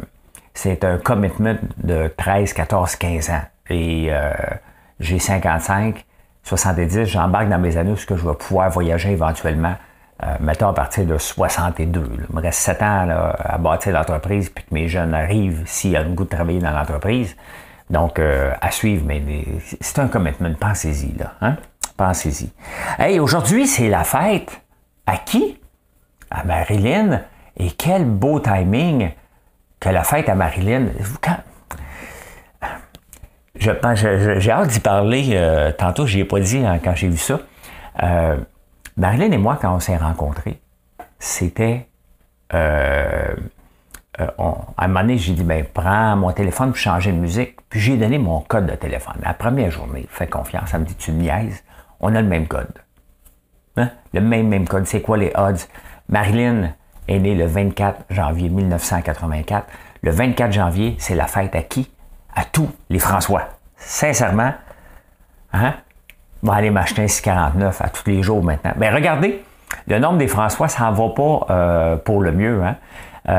C'est 0.54 0.84
un 0.84 0.98
commitment 0.98 1.56
de 1.78 2.12
13, 2.18 2.54
14, 2.54 2.96
15 2.96 3.30
ans. 3.30 3.42
Et 3.70 4.12
j'ai 5.00 5.20
55, 5.20 6.06
70, 6.44 7.06
j'embarque 7.06 7.50
dans 7.50 7.60
mes 7.60 7.78
années 7.78 7.92
où 7.92 7.98
je 7.98 8.14
vais 8.14 8.36
pouvoir 8.36 8.70
voyager 8.70 9.12
éventuellement, 9.12 9.76
mettons 10.40 10.70
à 10.70 10.74
partir 10.74 11.06
de 11.06 11.18
62. 11.18 12.10
Il 12.30 12.36
me 12.36 12.42
reste 12.42 12.60
7 12.60 12.82
ans 12.82 13.08
à 13.38 13.58
bâtir 13.58 13.94
l'entreprise, 13.94 14.50
puis 14.50 14.64
que 14.64 14.74
mes 14.74 14.88
jeunes 14.88 15.14
arrivent 15.14 15.64
s'il 15.66 15.92
y 15.92 15.96
a 15.98 16.04
le 16.04 16.10
goût 16.10 16.24
de 16.24 16.30
travailler 16.30 16.60
dans 16.60 16.72
l'entreprise. 16.72 17.36
Donc, 17.90 18.20
à 18.20 18.72
suivre, 18.72 19.04
mais, 19.06 19.22
c'est 19.80 20.00
un 20.00 20.08
commitment, 20.08 20.54
pensez-y. 20.60 21.18
Là, 21.18 21.34
hein? 21.42 21.56
Pensez-y. 21.96 22.52
Hey, 23.00 23.20
aujourd'hui, 23.20 23.66
c'est 23.66 23.90
la 23.90 24.04
fête. 24.04 24.62
À 25.06 25.18
qui? 25.18 25.60
À 26.30 26.44
Marilyn. 26.44 27.22
Et 27.56 27.72
quel 27.72 28.06
beau 28.06 28.40
timing 28.40 29.12
que 29.80 29.90
la 29.90 30.04
fête 30.04 30.30
à 30.30 30.36
Marilyn. 30.36 30.88
Quand... 31.22 31.38
Je, 33.60 34.36
j'ai 34.40 34.52
hâte 34.52 34.70
d'y 34.70 34.80
parler. 34.80 35.32
Euh, 35.34 35.72
tantôt, 35.72 36.06
je 36.06 36.16
n'y 36.16 36.22
ai 36.22 36.26
pas 36.26 36.40
dit 36.40 36.58
hein, 36.58 36.80
quand 36.84 36.96
j'ai 36.96 37.08
vu 37.08 37.18
ça. 37.18 37.40
Euh, 38.04 38.38
Marilyn 38.96 39.32
et 39.32 39.38
moi, 39.38 39.58
quand 39.62 39.74
on 39.74 39.80
s'est 39.80 39.98
rencontrés, 39.98 40.60
c'était. 41.20 41.88
Euh, 42.54 43.36
à 44.20 44.34
un 44.78 44.88
moment 44.88 45.02
donné, 45.02 45.18
j'ai 45.20 45.34
dit 45.34 45.44
ben, 45.44 45.64
prends 45.72 46.16
mon 46.16 46.32
téléphone 46.32 46.70
pour 46.70 46.78
changer 46.78 47.12
de 47.12 47.18
musique. 47.18 47.58
Puis 47.70 47.80
j'ai 47.80 47.98
donné 47.98 48.18
mon 48.18 48.40
code 48.42 48.66
de 48.66 48.76
téléphone. 48.76 49.16
La 49.22 49.34
première 49.34 49.70
journée, 49.70 50.08
fais 50.10 50.26
confiance, 50.26 50.70
ça 50.70 50.80
me 50.80 50.86
dit 50.86 50.96
tu 50.96 51.12
niaises 51.12 51.64
on 52.00 52.16
a 52.16 52.22
le 52.22 52.28
même 52.28 52.48
code. 52.48 52.72
Hein? 53.78 53.90
Le 54.14 54.22
même, 54.22 54.48
même 54.48 54.68
code. 54.68 54.86
C'est 54.88 55.02
quoi 55.02 55.18
les 55.18 55.32
odds? 55.36 55.68
Marilyn 56.10 56.74
est 57.08 57.20
née 57.20 57.36
le 57.36 57.46
24 57.46 58.06
janvier 58.10 58.50
1984. 58.50 59.68
Le 60.02 60.12
24 60.12 60.52
janvier, 60.52 60.96
c'est 61.00 61.16
la 61.16 61.28
fête 61.28 61.56
à 61.56 61.62
qui? 61.62 61.90
À 62.38 62.46
tous 62.46 62.70
les 62.92 63.00
François. 63.00 63.50
Sincèrement, 63.78 64.54
hein? 65.54 65.74
Aller 66.48 66.70
m'acheter 66.70 67.02
un 67.02 67.08
649 67.08 67.82
à 67.82 67.90
tous 67.90 68.04
les 68.06 68.22
jours 68.22 68.44
maintenant. 68.44 68.74
Mais 68.78 68.90
ben, 68.90 68.96
regardez, 68.96 69.44
le 69.88 69.98
nombre 69.98 70.20
des 70.20 70.28
François, 70.28 70.68
ça 70.68 70.84
n'en 70.84 70.92
va 70.92 71.10
pas 71.16 71.48
euh, 71.50 71.98
pour 71.98 72.22
le 72.22 72.32
mieux. 72.32 72.62
Hein? 72.64 72.76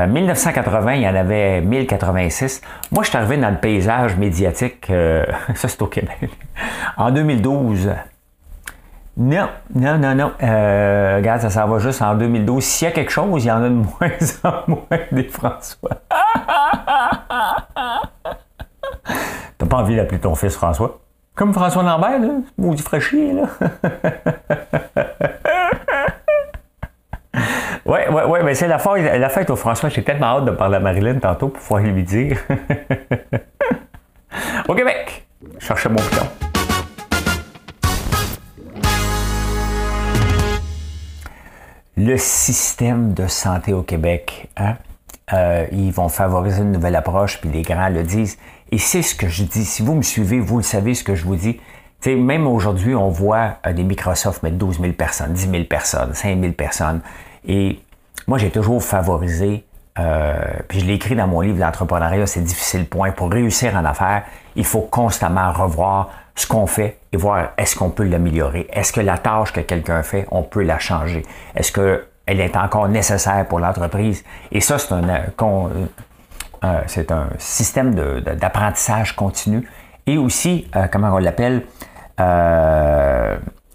1980, 0.07 0.93
il 0.95 1.01
y 1.01 1.07
en 1.07 1.15
avait 1.15 1.61
1086. 1.61 2.61
Moi, 2.91 3.03
je 3.03 3.09
suis 3.09 3.17
arrivé 3.17 3.37
dans 3.37 3.49
le 3.49 3.57
paysage 3.57 4.17
médiatique, 4.17 4.91
ça 5.55 5.67
c'est 5.67 5.81
au 5.81 5.87
Québec, 5.87 6.29
en 6.97 7.09
2012. 7.09 7.89
Non, 9.17 9.49
non, 9.75 9.97
non, 9.97 10.15
non. 10.15 10.31
Euh, 10.41 11.17
regarde, 11.17 11.41
ça 11.41 11.49
s'en 11.49 11.67
va 11.67 11.79
juste 11.79 12.01
en 12.01 12.15
2012. 12.15 12.63
S'il 12.63 12.87
y 12.87 12.91
a 12.91 12.93
quelque 12.93 13.11
chose, 13.11 13.43
il 13.43 13.47
y 13.47 13.51
en 13.51 13.63
a 13.63 13.69
de 13.69 13.73
moins 13.73 13.87
en 14.43 14.63
moins 14.67 14.99
des 15.11 15.23
François. 15.23 16.01
T'as 19.57 19.65
pas 19.65 19.77
envie 19.77 19.95
d'appeler 19.95 20.19
ton 20.19 20.35
fils 20.35 20.55
François? 20.55 20.99
Comme 21.35 21.53
François 21.53 21.83
Lambert, 21.83 22.19
là? 22.19 22.33
Maudit 22.57 22.83
fraîchier, 22.83 23.33
là. 23.33 23.43
Oui, 27.85 27.99
oui, 28.11 28.21
oui, 28.27 28.39
mais 28.43 28.53
c'est 28.53 28.67
la 28.67 28.77
fête, 28.77 29.19
la 29.19 29.29
fête 29.29 29.49
au 29.49 29.55
François. 29.55 29.89
J'ai 29.89 30.03
tellement 30.03 30.37
hâte 30.37 30.45
de 30.45 30.51
parler 30.51 30.75
à 30.75 30.79
Marilyn 30.79 31.17
tantôt 31.17 31.47
pour 31.47 31.59
pouvoir 31.59 31.81
lui 31.81 32.03
dire. 32.03 32.37
au 34.67 34.75
Québec, 34.75 35.25
cherchez 35.59 35.89
mon 35.89 35.95
piton. 35.95 36.27
le 41.99 42.15
système 42.15 43.13
de 43.13 43.27
santé 43.27 43.73
au 43.73 43.83
Québec. 43.83 44.49
Hein? 44.55 44.75
Euh, 45.33 45.67
ils 45.71 45.91
vont 45.91 46.07
favoriser 46.07 46.61
une 46.61 46.71
nouvelle 46.71 46.95
approche, 46.95 47.41
puis 47.41 47.49
les 47.49 47.61
grands 47.61 47.89
le 47.89 48.03
disent. 48.03 48.37
Et 48.71 48.77
c'est 48.77 49.01
ce 49.01 49.15
que 49.15 49.27
je 49.27 49.43
dis. 49.43 49.65
Si 49.65 49.83
vous 49.83 49.95
me 49.95 50.01
suivez, 50.01 50.39
vous 50.39 50.57
le 50.57 50.63
savez 50.63 50.93
ce 50.93 51.03
que 51.03 51.15
je 51.15 51.25
vous 51.25 51.35
dis. 51.35 51.59
même 52.05 52.47
aujourd'hui, 52.47 52.95
on 52.95 53.09
voit 53.09 53.57
euh, 53.65 53.73
des 53.73 53.83
Microsoft 53.83 54.43
mettre 54.43 54.57
12 54.57 54.79
000 54.79 54.93
personnes, 54.93 55.33
10 55.33 55.49
000 55.49 55.63
personnes, 55.65 56.13
5 56.13 56.39
000 56.39 56.53
personnes. 56.53 57.01
Et 57.47 57.79
moi, 58.27 58.37
j'ai 58.37 58.51
toujours 58.51 58.83
favorisé, 58.83 59.65
euh, 59.97 60.35
puis 60.67 60.79
je 60.79 60.85
l'ai 60.85 60.93
écrit 60.93 61.15
dans 61.15 61.27
mon 61.27 61.41
livre, 61.41 61.59
L'entrepreneuriat, 61.59 62.27
c'est 62.27 62.41
difficile 62.41 62.85
point. 62.85 63.11
Pour 63.11 63.31
réussir 63.31 63.75
en 63.75 63.83
affaires, 63.85 64.23
il 64.55 64.65
faut 64.65 64.81
constamment 64.81 65.51
revoir 65.51 66.09
ce 66.35 66.47
qu'on 66.47 66.67
fait 66.67 66.99
et 67.11 67.17
voir 67.17 67.49
est-ce 67.57 67.75
qu'on 67.75 67.89
peut 67.89 68.03
l'améliorer. 68.03 68.67
Est-ce 68.71 68.93
que 68.93 69.01
la 69.01 69.17
tâche 69.17 69.51
que 69.51 69.61
quelqu'un 69.61 70.03
fait, 70.03 70.25
on 70.31 70.43
peut 70.43 70.63
la 70.63 70.79
changer? 70.79 71.25
Est-ce 71.55 71.71
qu'elle 71.71 72.39
est 72.39 72.55
encore 72.55 72.87
nécessaire 72.87 73.45
pour 73.47 73.59
l'entreprise? 73.59 74.23
Et 74.51 74.61
ça, 74.61 74.77
c'est 74.77 74.93
un, 74.93 75.01
euh, 76.63 76.67
euh, 76.67 76.81
c'est 76.87 77.11
un 77.11 77.27
système 77.37 77.93
d'apprentissage 77.93 79.15
continu. 79.15 79.67
Et 80.07 80.17
aussi, 80.17 80.67
euh, 80.75 80.87
comment 80.91 81.09
on 81.13 81.17
l'appelle, 81.17 81.63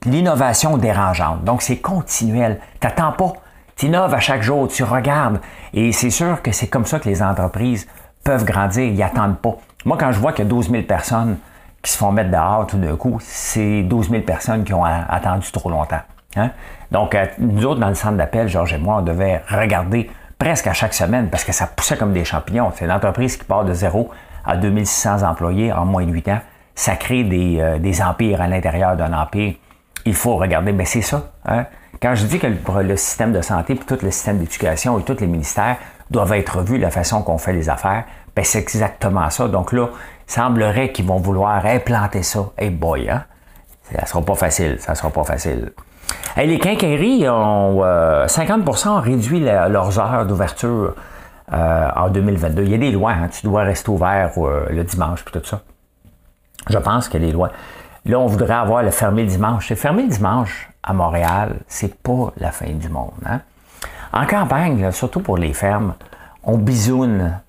l'innovation 0.04 0.76
dérangeante. 0.76 1.44
Donc, 1.44 1.62
c'est 1.62 1.78
continuel. 1.78 2.60
Tu 2.80 2.86
n'attends 2.86 3.12
pas. 3.12 3.32
Tu 3.76 3.86
innoves 3.86 4.14
à 4.14 4.20
chaque 4.20 4.42
jour, 4.42 4.68
tu 4.68 4.84
regardes. 4.84 5.40
Et 5.72 5.92
c'est 5.92 6.10
sûr 6.10 6.42
que 6.42 6.52
c'est 6.52 6.68
comme 6.68 6.84
ça 6.84 7.00
que 7.00 7.08
les 7.08 7.22
entreprises 7.22 7.88
peuvent 8.22 8.44
grandir. 8.44 8.84
Ils 8.84 8.96
n'attendent 8.96 9.38
pas. 9.38 9.56
Moi, 9.84 9.96
quand 9.98 10.12
je 10.12 10.20
vois 10.20 10.32
qu'il 10.32 10.44
y 10.44 10.46
a 10.46 10.50
12 10.50 10.70
000 10.70 10.82
personnes 10.84 11.38
qui 11.82 11.90
se 11.90 11.98
font 11.98 12.12
mettre 12.12 12.30
dehors 12.30 12.66
tout 12.66 12.78
d'un 12.78 12.96
coup, 12.96 13.18
c'est 13.20 13.82
12 13.82 14.10
000 14.10 14.22
personnes 14.22 14.64
qui 14.64 14.72
ont 14.72 14.84
attendu 14.84 15.50
trop 15.52 15.70
longtemps. 15.70 16.00
Hein? 16.36 16.50
Donc, 16.90 17.14
euh, 17.14 17.26
nous 17.38 17.64
autres, 17.66 17.80
dans 17.80 17.88
le 17.88 17.94
centre 17.94 18.16
d'appel, 18.16 18.48
Georges 18.48 18.72
et 18.72 18.78
moi, 18.78 18.96
on 18.98 19.02
devait 19.02 19.42
regarder 19.48 20.10
presque 20.44 20.66
à 20.66 20.74
chaque 20.74 20.92
semaine 20.92 21.30
parce 21.30 21.42
que 21.42 21.52
ça 21.52 21.66
poussait 21.66 21.96
comme 21.96 22.12
des 22.12 22.26
champignons. 22.26 22.70
C'est 22.76 22.86
l'entreprise 22.86 23.38
qui 23.38 23.44
part 23.44 23.64
de 23.64 23.72
zéro 23.72 24.10
à 24.44 24.58
2600 24.58 25.22
employés 25.22 25.72
en 25.72 25.86
moins 25.86 26.04
de 26.04 26.10
8 26.10 26.28
ans. 26.28 26.40
Ça 26.74 26.96
crée 26.96 27.24
des, 27.24 27.60
euh, 27.60 27.78
des 27.78 28.02
empires 28.02 28.42
à 28.42 28.46
l'intérieur 28.46 28.94
d'un 28.94 29.14
empire. 29.14 29.54
Il 30.04 30.14
faut 30.14 30.36
regarder, 30.36 30.72
mais 30.72 30.84
c'est 30.84 31.00
ça. 31.00 31.32
Hein? 31.46 31.64
Quand 32.02 32.14
je 32.14 32.26
dis 32.26 32.38
que 32.38 32.46
le, 32.46 32.96
système 32.98 33.32
de 33.32 33.40
santé, 33.40 33.74
puis 33.74 33.86
tout 33.86 34.04
le 34.04 34.10
système 34.10 34.36
d'éducation 34.36 34.98
et 34.98 35.02
tous 35.02 35.18
les 35.18 35.26
ministères 35.26 35.78
doivent 36.10 36.34
être 36.34 36.58
revus, 36.58 36.76
la 36.76 36.90
façon 36.90 37.22
qu'on 37.22 37.38
fait 37.38 37.54
les 37.54 37.70
affaires, 37.70 38.04
ben 38.36 38.44
c'est 38.44 38.58
exactement 38.58 39.30
ça. 39.30 39.48
Donc 39.48 39.72
là, 39.72 39.88
semblerait 40.26 40.92
qu'ils 40.92 41.06
vont 41.06 41.20
vouloir 41.20 41.64
implanter 41.64 42.22
ça. 42.22 42.50
Hey 42.58 42.68
boy, 42.68 43.08
hein? 43.08 43.24
Ça 43.98 44.04
sera 44.04 44.20
pas 44.20 44.34
facile, 44.34 44.76
ça 44.78 44.94
sera 44.94 45.08
pas 45.08 45.24
facile. 45.24 45.72
Les 46.36 46.58
quincailleries 46.58 47.28
ont 47.28 47.80
50% 47.82 47.84
euh, 47.84 48.90
ont 48.90 49.00
réduit 49.00 49.40
leurs 49.40 49.98
heures 49.98 50.26
d'ouverture 50.26 50.94
euh, 51.52 51.88
en 51.94 52.08
2022. 52.08 52.62
Il 52.62 52.70
y 52.70 52.74
a 52.74 52.78
des 52.78 52.90
lois, 52.90 53.12
hein? 53.12 53.28
tu 53.28 53.46
dois 53.46 53.62
rester 53.62 53.90
ouvert 53.90 54.32
euh, 54.38 54.66
le 54.70 54.82
dimanche 54.84 55.24
puis 55.24 55.38
tout 55.38 55.46
ça. 55.46 55.60
Je 56.68 56.78
pense 56.78 57.08
qu'il 57.08 57.20
y 57.20 57.24
a 57.24 57.26
des 57.26 57.32
lois. 57.32 57.50
Là, 58.06 58.18
on 58.18 58.26
voudrait 58.26 58.54
avoir 58.54 58.82
le 58.82 58.90
fermé 58.90 59.24
dimanche. 59.24 59.68
C'est 59.68 59.76
fermé 59.76 60.06
dimanche 60.06 60.70
à 60.82 60.92
Montréal, 60.92 61.56
c'est 61.66 61.94
pas 61.94 62.32
la 62.38 62.50
fin 62.50 62.70
du 62.70 62.88
monde. 62.88 63.12
Hein? 63.26 63.40
En 64.12 64.26
campagne, 64.26 64.90
surtout 64.92 65.20
pour 65.20 65.38
les 65.38 65.52
fermes, 65.52 65.94
on 66.42 66.56
bisoune. 66.56 67.40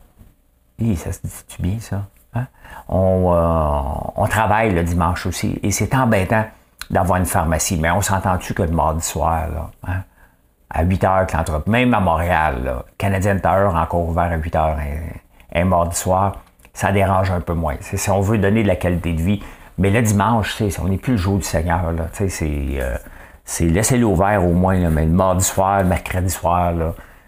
ça 0.80 1.12
se 1.12 1.20
dit-tu 1.24 1.62
bien, 1.62 1.80
ça? 1.80 2.04
Hein? 2.34 2.48
Euh, 2.90 3.82
on, 4.16 4.28
travaille 4.30 4.74
le 4.74 4.84
dimanche 4.84 5.26
aussi. 5.26 5.60
Et 5.64 5.72
c'est 5.72 5.94
embêtant 5.96 6.46
d'avoir 6.90 7.20
une 7.20 7.26
pharmacie. 7.26 7.78
Mais 7.78 7.92
on 7.92 8.02
s'entend-tu 8.02 8.54
que 8.54 8.64
le 8.64 8.72
mardi 8.72 9.04
soir, 9.04 9.72
hein? 9.88 10.04
à 10.70 10.84
8 10.84 11.04
heures 11.04 11.28
même 11.68 11.94
à 11.94 12.00
Montréal, 12.00 12.62
là, 12.64 12.86
Canadian 12.98 13.40
Tower 13.40 13.72
encore 13.76 14.08
ouvert 14.08 14.32
à 14.32 14.36
8 14.36 14.56
heures 14.56 14.78
un, 15.54 15.66
mardi 15.66 15.96
soir, 15.96 16.42
ça 16.74 16.92
dérange 16.92 17.32
un 17.32 17.40
peu 17.40 17.54
moins. 17.54 17.76
si 17.80 18.10
on 18.10 18.20
veut 18.20 18.38
donner 18.38 18.64
de 18.64 18.68
la 18.68 18.76
qualité 18.76 19.14
de 19.14 19.22
vie. 19.22 19.42
Mais 19.78 19.90
le 19.90 20.02
dimanche, 20.02 20.62
on 20.82 20.88
n'est 20.88 20.98
plus 20.98 21.14
le 21.14 21.18
jour 21.18 21.38
du 21.38 21.44
Seigneur. 21.44 21.82
c'est, 22.14 22.52
euh, 22.52 22.98
c'est 23.44 23.66
laissez-le 23.66 24.06
ouvert 24.06 24.44
au 24.44 24.54
moins, 24.54 24.78
mais 24.90 25.06
le 25.06 25.12
mardi 25.12 25.44
soir, 25.44 25.82
le 25.82 25.90
mercredi 25.90 26.30
soir, 26.30 26.74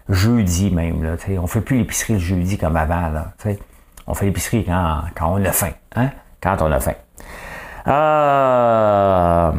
jeudi 0.10 0.72
même. 0.72 1.04
Là, 1.04 1.16
on 1.38 1.44
ne 1.44 1.48
fait 1.48 1.62
plus 1.62 1.78
l'épicerie 1.78 2.14
le 2.14 2.20
jeudi 2.20 2.58
comme 2.58 2.76
avant. 2.76 3.10
Là, 3.10 3.34
on 4.08 4.14
fait 4.14 4.26
l'épicerie 4.26 4.66
quand, 4.66 5.04
on 5.22 5.44
a 5.44 5.52
faim. 5.52 5.72
Hein? 5.96 6.10
Quand 6.42 6.62
on 6.62 6.72
a 6.72 6.80
faim. 6.80 6.94
Euh, 7.88 9.52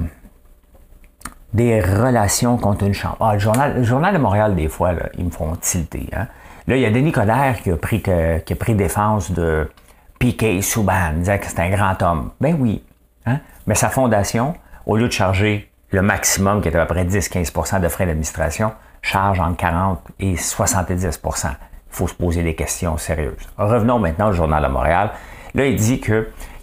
des 1.52 1.80
relations 1.80 2.56
contre 2.58 2.85
une 2.85 2.94
chambre. 2.94 3.16
Ah, 3.20 3.35
le, 3.35 3.38
journal, 3.38 3.82
journal 3.85 4.14
de 4.14 4.18
Montréal, 4.18 4.54
des 4.54 4.68
fois, 4.68 4.92
ils 5.16 5.25
me 5.25 5.30
font 5.30 5.56
tilter. 5.56 6.08
Hein? 6.14 6.26
Là, 6.66 6.76
il 6.76 6.82
y 6.82 6.87
a 6.87 6.90
Denis 6.90 7.12
Coderre 7.12 7.62
qui 7.62 7.70
a 7.70 7.76
pris, 7.76 8.02
qui 8.02 8.11
a 8.11 8.56
pris 8.58 8.75
défense 8.75 9.30
de 9.32 9.70
Piquet 10.18 10.61
Souban, 10.61 11.12
disant 11.16 11.38
que 11.38 11.47
c'est 11.47 11.61
un 11.61 11.70
grand 11.70 12.02
homme. 12.02 12.30
Ben 12.40 12.56
oui. 12.58 12.85
Hein? 13.26 13.40
Mais 13.66 13.75
sa 13.75 13.88
fondation, 13.88 14.54
au 14.85 14.97
lieu 14.97 15.08
de 15.08 15.12
charger 15.12 15.70
le 15.90 16.02
maximum, 16.02 16.61
qui 16.61 16.68
est 16.68 16.76
à 16.76 16.85
peu 16.85 16.94
près 16.94 17.04
10-15% 17.04 17.80
de 17.80 17.88
frais 17.88 18.04
d'administration, 18.04 18.73
charge 19.00 19.40
entre 19.40 19.56
40 19.56 20.00
et 20.20 20.35
70% 20.35 21.49
il 21.90 21.97
faut 21.97 22.08
se 22.08 22.14
poser 22.14 22.42
des 22.42 22.54
questions 22.54 22.97
sérieuses. 22.99 23.49
Revenons 23.56 23.99
maintenant 23.99 24.28
au 24.28 24.32
Journal 24.32 24.62
de 24.62 24.68
Montréal. 24.68 25.11
Là, 25.54 25.66
il 25.66 25.76
dit 25.76 26.00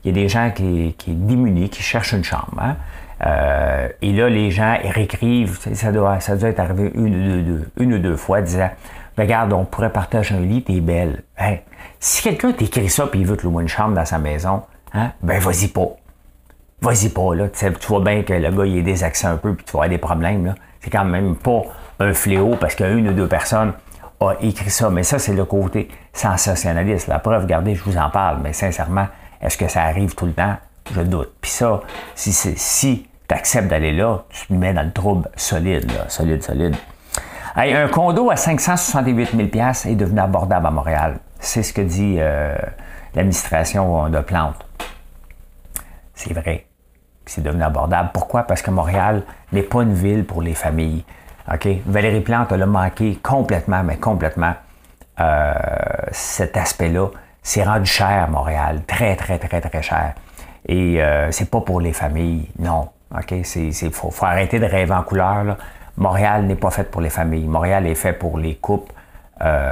qu'il 0.05 0.15
y 0.15 0.19
a 0.19 0.23
des 0.23 0.29
gens 0.29 0.51
qui, 0.51 0.93
qui 0.97 1.11
démunis, 1.11 1.69
qui 1.69 1.81
cherchent 1.81 2.13
une 2.13 2.23
chambre. 2.23 2.57
Hein. 2.59 2.75
Euh, 3.25 3.87
et 4.01 4.11
là, 4.13 4.29
les 4.29 4.51
gens 4.51 4.77
réécrivent, 4.83 5.57
ça 5.73 5.91
doit, 5.91 6.19
ça 6.19 6.35
doit 6.35 6.49
être 6.49 6.59
arrivé 6.59 6.91
une 6.93 7.15
ou 7.15 7.43
deux, 7.43 7.71
une 7.79 7.93
ou 7.93 7.99
deux 7.99 8.15
fois, 8.15 8.41
disant 8.41 8.69
Regarde, 9.17 9.53
on 9.53 9.63
pourrait 9.63 9.91
partager 9.91 10.35
un 10.35 10.41
lit, 10.41 10.63
t'es 10.63 10.81
belle. 10.81 11.23
Hein? 11.39 11.55
Si 11.99 12.21
quelqu'un 12.21 12.51
t'écrit 12.51 12.89
ça 12.89 13.05
et 13.13 13.17
il 13.17 13.25
veut 13.25 13.37
te 13.37 13.43
louer 13.43 13.63
une 13.63 13.69
chambre 13.69 13.95
dans 13.95 14.05
sa 14.05 14.19
maison, 14.19 14.61
hein, 14.93 15.11
ben 15.23 15.39
vas-y 15.39 15.69
pas. 15.69 15.87
Vas-y 16.81 17.09
pas, 17.09 17.33
là. 17.33 17.47
Tu, 17.47 17.87
vois 17.87 18.01
bien 18.01 18.21
que 18.23 18.33
le 18.33 18.51
gars, 18.51 18.65
il 18.65 18.77
est 18.77 18.83
désaxé 18.83 19.25
un 19.25 19.37
peu 19.37 19.55
puis 19.55 19.65
tu 19.65 19.71
vas 19.71 19.85
avoir 19.85 19.89
des 19.89 19.97
problèmes, 19.97 20.45
là. 20.45 20.55
C'est 20.81 20.89
quand 20.89 21.05
même 21.05 21.35
pas 21.35 21.61
un 21.99 22.13
fléau 22.13 22.57
parce 22.59 22.75
qu'il 22.75 22.85
y 22.85 22.89
a 22.89 22.91
une 22.91 23.07
ou 23.09 23.13
deux 23.13 23.27
personnes 23.27 23.73
a 24.19 24.33
écrit 24.41 24.69
ça, 24.69 24.89
mais 24.89 25.03
ça, 25.03 25.19
c'est 25.19 25.33
le 25.33 25.45
côté 25.45 25.89
sensationnaliste. 26.13 27.07
La 27.07 27.19
preuve, 27.19 27.43
regardez, 27.43 27.75
je 27.75 27.83
vous 27.83 27.97
en 27.97 28.09
parle, 28.09 28.39
mais 28.41 28.53
sincèrement, 28.53 29.07
est-ce 29.45 29.57
que 29.57 29.67
ça 29.67 29.83
arrive 29.83 30.15
tout 30.15 30.25
le 30.25 30.33
temps? 30.33 30.55
Je 30.93 31.01
doute. 31.01 31.33
Puis 31.41 31.51
ça, 31.51 31.81
si, 32.15 33.07
tu 33.27 33.35
acceptes 33.35 33.67
d'aller 33.67 33.91
là, 33.91 34.23
tu 34.29 34.47
te 34.47 34.53
mets 34.53 34.73
dans 34.73 34.83
le 34.83 34.91
trouble 34.91 35.29
solide, 35.35 35.91
là, 35.91 36.09
solide, 36.09 36.43
solide. 36.43 36.75
un 37.55 37.87
condo 37.87 38.29
à 38.29 38.35
568 38.35 39.31
000 39.31 39.65
est 39.85 39.95
devenu 39.95 40.19
abordable 40.19 40.65
à 40.65 40.71
Montréal. 40.71 41.19
C'est 41.39 41.63
ce 41.63 41.73
que 41.73 41.81
dit 41.81 42.17
euh, 42.19 42.55
l'administration 43.15 44.09
de 44.09 44.19
Plante. 44.19 44.65
C'est 46.13 46.33
vrai 46.33 46.67
c'est 47.25 47.41
devenu 47.41 47.63
abordable. 47.63 48.09
Pourquoi? 48.13 48.43
Parce 48.43 48.61
que 48.61 48.71
Montréal 48.71 49.23
n'est 49.51 49.63
pas 49.63 49.81
une 49.83 49.93
ville 49.93 50.25
pour 50.25 50.41
les 50.41 50.53
familles. 50.53 51.03
OK? 51.51 51.67
Valérie 51.85 52.21
Plante 52.21 52.51
a 52.51 52.65
manqué 52.65 53.19
complètement, 53.21 53.83
mais 53.83 53.97
complètement 53.97 54.53
euh, 55.19 55.53
cet 56.11 56.57
aspect-là. 56.57 57.09
C'est 57.47 57.63
rendu 57.63 57.85
cher, 57.85 58.27
Montréal. 58.31 58.81
Très, 58.87 59.15
très, 59.15 59.37
très, 59.37 59.61
très 59.61 59.81
cher. 59.83 60.15
Et 60.67 60.99
euh, 60.99 61.29
c'est 61.29 61.51
pas 61.51 61.61
pour 61.61 61.79
les 61.79 61.93
familles, 61.93 62.49
non. 62.57 62.89
OK? 63.15 63.33
Il 63.55 63.91
faut, 63.91 64.11
arrêter 64.25 64.59
de 64.59 64.65
rêver 64.65 64.95
en 64.95 65.03
couleur. 65.03 65.55
Montréal 65.95 66.45
n'est 66.45 66.55
pas 66.55 66.71
fait 66.71 66.89
pour 66.89 67.01
les 67.01 67.11
familles. 67.11 67.45
Montréal 67.47 67.85
est 67.85 67.93
fait 67.93 68.13
pour 68.13 68.39
les 68.39 68.55
couples 68.55 68.91
euh, 69.43 69.67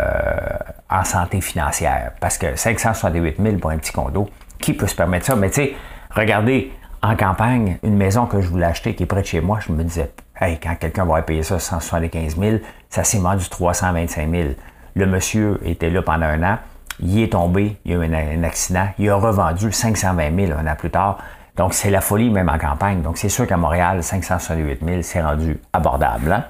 en 0.88 1.04
santé 1.04 1.42
financière. 1.42 2.12
Parce 2.20 2.38
que 2.38 2.56
568 2.56 3.42
000 3.42 3.58
pour 3.58 3.72
un 3.72 3.80
petit 3.80 3.92
condo, 3.92 4.30
qui 4.60 4.74
peut 4.74 4.86
se 4.86 4.96
permettre 4.96 5.26
ça? 5.26 5.36
Mais 5.36 5.50
tu 5.50 5.56
sais, 5.56 5.74
regardez, 6.12 6.72
en 7.02 7.16
campagne, 7.16 7.80
une 7.82 7.98
maison 7.98 8.28
que 8.28 8.40
je 8.40 8.50
voulais 8.50 8.68
acheter 8.68 8.94
qui 8.94 9.02
est 9.02 9.08
près 9.08 9.22
de 9.22 9.26
chez 9.26 9.42
moi, 9.42 9.58
je 9.66 9.72
me 9.72 9.84
disais, 9.84 10.12
hey, 10.40 10.60
quand 10.60 10.76
quelqu'un 10.76 11.06
va 11.06 11.24
payer 11.24 11.42
ça 11.42 11.58
175 11.58 12.38
000, 12.38 12.58
ça 12.92 13.04
s'est 13.04 13.18
vendu 13.18 13.50
325 13.50 14.30
000. 14.30 14.50
Le 14.96 15.06
monsieur 15.08 15.60
était 15.66 15.90
là 15.90 16.04
pendant 16.04 16.28
un 16.28 16.44
an. 16.44 16.60
Il 17.00 17.22
est 17.22 17.32
tombé, 17.32 17.78
il 17.86 17.94
a 17.94 18.06
eu 18.06 18.14
un, 18.14 18.44
accident. 18.44 18.88
Il 19.00 19.10
a 19.10 19.16
revendu 19.16 19.72
520 19.72 20.48
000 20.48 20.60
un 20.60 20.68
an 20.68 20.76
plus 20.76 20.92
tard. 20.92 21.18
Donc, 21.56 21.74
c'est 21.74 21.92
la 21.92 22.02
folie 22.02 22.30
même 22.30 22.50
en 22.50 22.58
campagne. 22.58 23.02
Donc, 23.02 23.18
c'est 23.18 23.30
sûr 23.30 23.46
qu'à 23.46 23.58
Montréal, 23.58 24.04
568 24.04 24.80
000, 24.84 25.02
c'est 25.02 25.22
rendu 25.22 25.60
abordable. 25.72 26.32
Hein? 26.32 26.46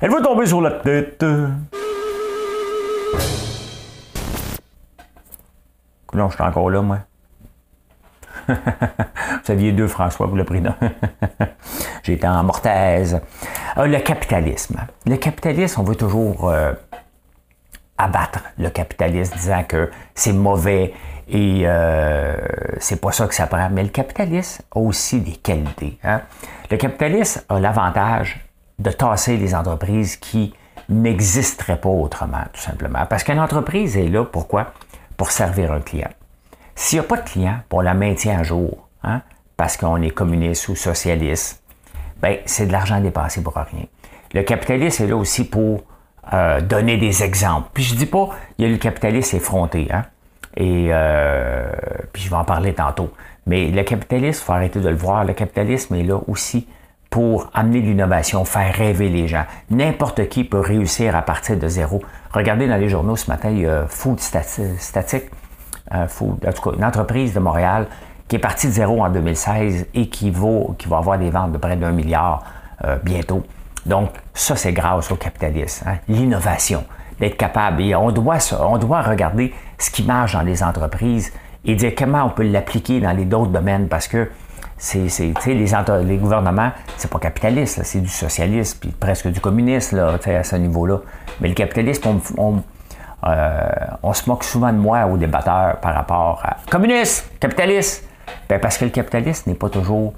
Elle 0.00 0.10
va 0.10 0.20
tomber 0.20 0.46
sur 0.46 0.60
la 0.60 0.72
tête. 0.72 1.24
Non, 6.14 6.28
je 6.28 6.34
suis 6.34 6.42
encore 6.42 6.70
là, 6.70 6.82
moi. 6.82 6.98
Vous 8.48 8.54
saviez 9.44 9.72
deux 9.72 9.88
François 9.88 10.26
pour 10.26 10.36
le 10.36 10.44
prix 10.44 10.60
d'un. 10.60 10.74
J'étais 12.02 12.26
en 12.26 12.42
mortaise. 12.42 13.20
Euh, 13.76 13.86
le 13.86 13.98
capitalisme. 13.98 14.78
Le 15.06 15.16
capitalisme, 15.16 15.80
on 15.80 15.84
veut 15.84 15.96
toujours 15.96 16.48
euh, 16.48 16.72
abattre 17.98 18.40
le 18.58 18.70
capitalisme, 18.70 19.36
disant 19.36 19.64
que 19.64 19.90
c'est 20.14 20.32
mauvais 20.32 20.94
et 21.28 21.62
euh, 21.64 22.36
c'est 22.78 23.00
pas 23.00 23.12
ça 23.12 23.26
que 23.26 23.34
ça 23.34 23.46
prend. 23.46 23.68
Mais 23.70 23.82
le 23.82 23.90
capitalisme 23.90 24.62
a 24.74 24.78
aussi 24.78 25.20
des 25.20 25.32
qualités. 25.32 25.98
Hein. 26.04 26.22
Le 26.70 26.76
capitalisme 26.76 27.42
a 27.48 27.60
l'avantage 27.60 28.40
de 28.78 28.90
tasser 28.90 29.36
les 29.36 29.54
entreprises 29.54 30.16
qui 30.16 30.54
n'existeraient 30.88 31.80
pas 31.80 31.88
autrement, 31.88 32.44
tout 32.52 32.60
simplement. 32.60 33.04
Parce 33.06 33.24
qu'une 33.24 33.40
entreprise 33.40 33.96
est 33.96 34.08
là, 34.08 34.24
pourquoi? 34.24 34.72
Pour 35.16 35.30
servir 35.30 35.72
un 35.72 35.80
client. 35.80 36.10
S'il 36.74 37.00
n'y 37.00 37.04
a 37.04 37.08
pas 37.08 37.16
de 37.16 37.28
client, 37.28 37.58
on 37.72 37.80
la 37.80 37.92
maintient 37.92 38.38
à 38.38 38.42
jour, 38.42 38.88
hein, 39.02 39.20
parce 39.56 39.76
qu'on 39.76 40.00
est 40.00 40.10
communiste 40.10 40.68
ou 40.68 40.76
socialiste, 40.76 41.62
ben, 42.22 42.38
c'est 42.46 42.66
de 42.66 42.72
l'argent 42.72 43.00
dépensé 43.00 43.42
pour 43.42 43.54
rien. 43.54 43.84
Le 44.32 44.42
capitalisme 44.42 45.04
est 45.04 45.08
là 45.08 45.16
aussi 45.16 45.44
pour 45.44 45.82
euh, 46.32 46.60
donner 46.60 46.96
des 46.96 47.22
exemples. 47.22 47.68
Puis 47.72 47.84
je 47.84 47.94
dis 47.94 48.06
pas, 48.06 48.28
il 48.58 48.64
y 48.64 48.68
a 48.68 48.70
le 48.70 48.78
capitalisme 48.78 49.36
effronté, 49.36 49.88
hein, 49.92 50.04
et 50.56 50.88
euh, 50.90 51.70
puis 52.12 52.22
je 52.22 52.30
vais 52.30 52.36
en 52.36 52.44
parler 52.44 52.74
tantôt. 52.74 53.10
Mais 53.46 53.70
le 53.70 53.82
capitalisme, 53.82 54.44
faut 54.44 54.52
arrêter 54.52 54.80
de 54.80 54.88
le 54.88 54.96
voir, 54.96 55.24
le 55.24 55.32
capitalisme 55.32 55.94
est 55.94 56.02
là 56.02 56.20
aussi 56.28 56.66
pour 57.10 57.48
amener 57.54 57.80
l'innovation, 57.80 58.44
faire 58.44 58.74
rêver 58.74 59.08
les 59.08 59.28
gens. 59.28 59.44
N'importe 59.70 60.28
qui 60.28 60.44
peut 60.44 60.60
réussir 60.60 61.16
à 61.16 61.22
partir 61.22 61.56
de 61.56 61.66
zéro. 61.66 62.02
Regardez 62.32 62.68
dans 62.68 62.76
les 62.76 62.88
journaux 62.88 63.16
ce 63.16 63.30
matin, 63.30 63.50
il 63.50 63.60
y 63.60 63.66
a 63.66 63.86
Food 63.88 64.20
Static, 64.20 65.30
euh, 65.94 66.04
en 66.04 66.52
tout 66.52 66.70
cas, 66.70 66.76
une 66.76 66.84
entreprise 66.84 67.32
de 67.32 67.40
Montréal 67.40 67.86
qui 68.28 68.36
est 68.36 68.40
partie 68.40 68.66
de 68.66 68.72
zéro 68.72 69.02
en 69.02 69.08
2016 69.08 69.86
et 69.94 70.08
qui, 70.08 70.30
vaut, 70.30 70.74
qui 70.78 70.86
va 70.86 70.98
avoir 70.98 71.18
des 71.18 71.30
ventes 71.30 71.52
de 71.52 71.58
près 71.58 71.76
d'un 71.76 71.92
milliard 71.92 72.44
euh, 72.84 72.98
bientôt. 73.02 73.42
Donc, 73.86 74.10
ça, 74.34 74.56
c'est 74.56 74.72
grâce 74.72 75.10
au 75.10 75.16
capitalisme, 75.16 75.88
hein. 75.88 75.96
l'innovation, 76.08 76.84
d'être 77.20 77.36
capable. 77.36 77.82
Et 77.82 77.94
on 77.94 78.10
doit, 78.10 78.38
regarder 79.02 79.54
ce 79.78 79.90
qui 79.90 80.02
marche 80.02 80.34
dans 80.34 80.42
les 80.42 80.62
entreprises 80.62 81.32
et 81.64 81.74
dire 81.74 81.92
comment 81.96 82.24
on 82.24 82.30
peut 82.30 82.44
l'appliquer 82.44 83.00
dans 83.00 83.12
les 83.12 83.24
d'autres 83.24 83.50
domaines 83.50 83.88
parce 83.88 84.08
que 84.08 84.30
c'est, 84.76 85.08
les, 85.46 85.66
les 86.04 86.16
gouvernements, 86.16 86.70
c'est 86.96 87.10
pas 87.10 87.18
capitaliste, 87.18 87.82
c'est 87.82 88.00
du 88.00 88.08
socialisme, 88.08 88.78
puis 88.80 88.90
presque 88.90 89.26
du 89.28 89.40
communisme 89.40 89.96
là, 89.96 90.18
à 90.24 90.44
ce 90.44 90.56
niveau-là. 90.56 90.98
Mais 91.40 91.48
le 91.48 91.54
capitalisme, 91.54 92.20
on 92.36 92.62
euh, 93.24 94.12
se 94.12 94.28
moque 94.28 94.44
souvent 94.44 94.72
de 94.72 94.78
moi 94.78 95.06
aux 95.06 95.16
débatteurs 95.16 95.78
par 95.80 95.94
rapport 95.94 96.40
à 96.44 96.56
communiste, 96.70 97.28
capitaliste. 97.40 98.04
Ben, 98.48 98.60
parce 98.60 98.78
que 98.78 98.84
le 98.84 98.90
capitalisme 98.90 99.50
n'est 99.50 99.56
pas 99.56 99.68
toujours. 99.68 100.14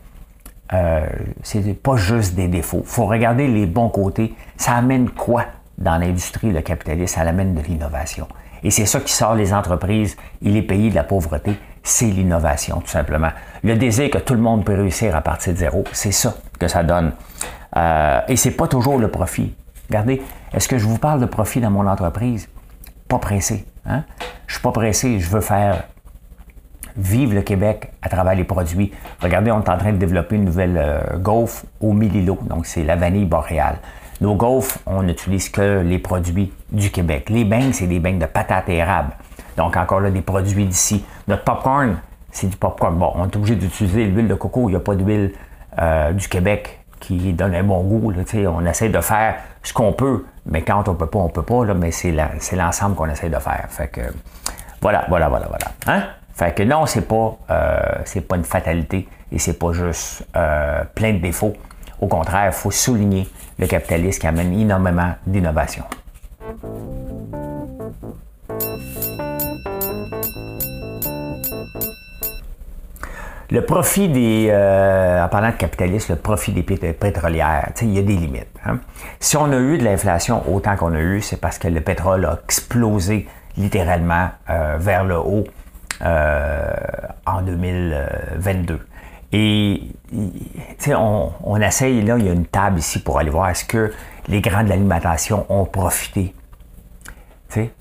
Euh, 0.73 1.07
c'est 1.43 1.75
pas 1.75 1.97
juste 1.97 2.35
des 2.35 2.49
défauts. 2.49 2.83
Faut 2.85 3.07
regarder 3.07 3.49
les 3.49 3.67
bons 3.67 3.89
côtés. 3.89 4.35
Ça 4.57 4.75
amène 4.75 5.11
quoi 5.11 5.45
dans 5.79 5.99
l'industrie, 5.99 6.53
le 6.53 6.61
capitalisme? 6.61 7.15
Ça 7.15 7.23
amène 7.23 7.55
de 7.55 7.61
l'innovation. 7.63 8.29
Et 8.63 8.71
c'est 8.71 8.87
ça 8.87 9.01
qui 9.01 9.13
sort 9.13 9.35
les 9.35 9.53
entreprises 9.53 10.17
et 10.43 10.51
les 10.51 10.63
pays 10.63 10.91
de 10.91 10.95
la 10.95 11.05
pauvreté, 11.05 11.57
c'est 11.83 12.07
l'innovation, 12.07 12.81
tout 12.81 12.91
simplement. 12.91 13.31
Le 13.65 13.75
désir 13.75 14.11
que 14.11 14.19
tout 14.19 14.35
le 14.35 14.41
monde 14.41 14.65
peut 14.65 14.75
réussir 14.75 15.17
à 15.17 15.23
partir 15.23 15.55
de 15.55 15.59
zéro, 15.59 15.85
c'est 15.93 16.13
ça 16.13 16.35
que 16.59 16.69
ça 16.69 16.83
donne. 16.83 17.13
Euh, 17.77 18.21
et 18.29 18.37
c'est 18.37 18.51
pas 18.51 18.69
toujours 18.69 18.99
le 18.99 19.09
profit. 19.09 19.55
Regardez, 19.89 20.21
est-ce 20.53 20.69
que 20.69 20.77
je 20.77 20.87
vous 20.87 20.99
parle 20.99 21.21
de 21.21 21.27
profit 21.27 21.61
dans 21.61 21.71
mon 21.71 21.87
entreprise? 21.87 22.49
pas 23.11 23.19
pressé. 23.19 23.67
Hein? 23.85 24.05
Je 24.47 24.55
suis 24.55 24.63
pas 24.63 24.73
pressé, 24.73 25.19
je 25.19 25.29
veux 25.29 25.41
faire 25.41 25.83
vivre 27.01 27.35
le 27.35 27.43
Québec 27.43 27.93
à 28.03 28.09
travers 28.09 28.35
les 28.35 28.45
produits. 28.45 28.93
Regardez, 29.21 29.51
on 29.51 29.63
est 29.63 29.69
en 29.69 29.79
train 29.79 29.93
de 29.93 29.99
développer 29.99 30.37
une 30.37 30.45
nouvelle 30.45 30.77
euh, 30.77 31.19
gaufre 31.19 31.65
au 31.81 31.93
Mililo, 31.93 32.39
donc 32.43 32.67
c'est 32.67 32.85
la 32.85 32.97
vanille 32.97 33.25
boréale. 33.25 33.79
Nos 34.21 34.35
gaufres, 34.35 34.79
on 34.87 35.03
n'utilise 35.03 35.49
que 35.49 35.81
les 35.81 35.99
produits 35.99 36.53
du 36.71 36.91
Québec. 36.91 37.31
Les 37.31 37.45
beignes, 37.45 37.73
c'est 37.73 37.87
des 37.87 38.01
beignes 38.01 38.19
de 38.19 38.27
patates 38.27 38.69
et. 38.69 38.85
Donc 39.57 39.77
encore 39.77 40.01
là, 40.01 40.11
des 40.11 40.21
produits 40.21 40.67
d'ici. 40.67 41.05
Notre 41.27 41.45
popcorn, 41.45 41.97
c'est 42.31 42.49
du 42.49 42.57
popcorn. 42.57 42.97
Bon, 42.97 43.13
on 43.15 43.25
est 43.25 43.37
obligé 43.37 43.57
d'utiliser 43.57 44.05
l'huile 44.05 44.29
de 44.29 44.35
coco. 44.35 44.69
Il 44.69 44.73
n'y 44.73 44.77
a 44.77 44.81
pas 44.81 44.95
d'huile 44.95 45.33
euh, 45.79 46.13
du 46.13 46.29
Québec 46.29 46.81
qui 47.01 47.33
donne 47.33 47.55
un 47.55 47.63
bon 47.63 47.83
goût. 47.83 48.13
on 48.47 48.67
essaie 48.67 48.91
de 48.91 49.01
faire 49.01 49.37
ce 49.63 49.73
qu'on 49.73 49.93
peut, 49.93 50.27
mais 50.45 50.63
quand 50.63 50.87
on 50.89 50.95
peut 50.95 51.07
pas, 51.07 51.19
on 51.19 51.31
peut 51.31 51.43
pas. 51.43 51.65
Mais 51.75 51.91
c'est, 51.91 52.13
l'ensemble 52.53 52.95
qu'on 52.97 53.09
essaie 53.09 53.31
de 53.31 53.39
faire. 53.39 53.67
Fait 53.71 53.89
que 53.89 54.03
voilà, 54.83 55.07
voilà, 55.09 55.31
voilà, 55.31 55.47
voilà. 55.47 55.67
Hein? 55.87 56.05
Fait 56.41 56.55
que 56.55 56.63
non, 56.63 56.85
pas, 57.07 57.37
euh, 57.51 57.79
c'est 58.07 58.23
pas 58.23 58.37
une 58.37 58.45
fatalité 58.45 59.07
et 59.31 59.39
c'est 59.39 59.59
pas 59.59 59.75
juste 59.75 60.27
euh, 60.35 60.85
plein 60.95 61.13
de 61.13 61.19
défauts. 61.19 61.53
Au 62.01 62.07
contraire, 62.07 62.47
il 62.47 62.53
faut 62.53 62.71
souligner 62.71 63.29
le 63.59 63.67
capitalisme 63.67 64.21
qui 64.21 64.27
amène 64.27 64.59
énormément 64.59 65.13
d'innovation. 65.27 65.85
Le 73.51 73.61
profit 73.67 74.09
des, 74.09 74.49
euh, 74.49 75.23
en 75.23 75.29
parlant 75.29 75.51
de 75.51 75.57
capitalisme, 75.57 76.15
le 76.15 76.19
profit 76.19 76.53
des 76.53 76.63
pétrolières, 76.63 77.71
il 77.83 77.93
y 77.93 77.99
a 77.99 78.03
des 78.03 78.17
limites. 78.17 78.47
Hein. 78.65 78.79
Si 79.19 79.37
on 79.37 79.53
a 79.53 79.59
eu 79.59 79.77
de 79.77 79.85
l'inflation 79.85 80.43
autant 80.51 80.75
qu'on 80.77 80.95
a 80.95 81.01
eu, 81.01 81.21
c'est 81.21 81.39
parce 81.39 81.59
que 81.59 81.69
le 81.69 81.83
pétrole 81.83 82.25
a 82.25 82.39
explosé 82.45 83.29
littéralement 83.59 84.31
vers 84.79 85.05
le 85.05 85.19
haut 85.19 85.45
en 86.03 87.43
2022. 87.43 88.81
Et 89.33 89.83
on, 90.89 91.31
on 91.45 91.61
essaye, 91.61 92.03
là, 92.03 92.17
il 92.19 92.27
y 92.27 92.29
a 92.29 92.33
une 92.33 92.47
table 92.47 92.79
ici 92.79 93.01
pour 93.01 93.19
aller 93.19 93.31
voir 93.31 93.51
est-ce 93.51 93.65
que 93.65 93.93
les 94.29 94.41
grands 94.41 94.65
de 94.65 94.69
l'alimentation 94.69 95.47
ont 95.49 95.65
profité 95.65 96.35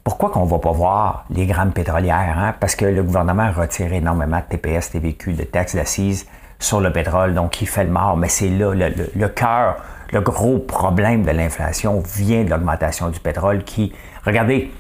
pourquoi 0.04 0.30
qu'on 0.30 0.46
ne 0.46 0.50
va 0.50 0.60
pas 0.60 0.72
voir 0.72 1.26
les 1.30 1.46
grandes 1.46 1.74
pétrolières? 1.74 2.38
Hein? 2.38 2.56
Parce 2.60 2.76
que 2.76 2.86
le 2.86 3.04
gouvernement 3.04 3.52
retire 3.52 3.94
énormément 3.94 4.40
de 4.40 4.58
TPS, 4.58 4.92
TVQ, 4.92 5.34
de 5.34 5.44
taxes 5.44 5.76
d'assises 5.76 6.28
sur 6.60 6.82
le 6.82 6.92
pétrole, 6.92 7.34
donc 7.34 7.62
il 7.62 7.68
fait 7.68 7.84
le 7.84 7.92
mort. 7.92 8.18
Mais 8.18 8.30
c'est 8.30 8.50
là 8.50 8.74
le, 8.74 9.28
cœur, 9.28 9.78
le 10.12 10.22
gros 10.22 10.58
problème 10.58 11.24
de 11.24 11.32
l'inflation 11.32 12.02
vient 12.16 12.44
de 12.44 12.50
l'augmentation 12.50 13.10
du 13.10 13.20
pétrole 13.20 13.64
qui, 13.64 13.94
regardez, 14.26 14.72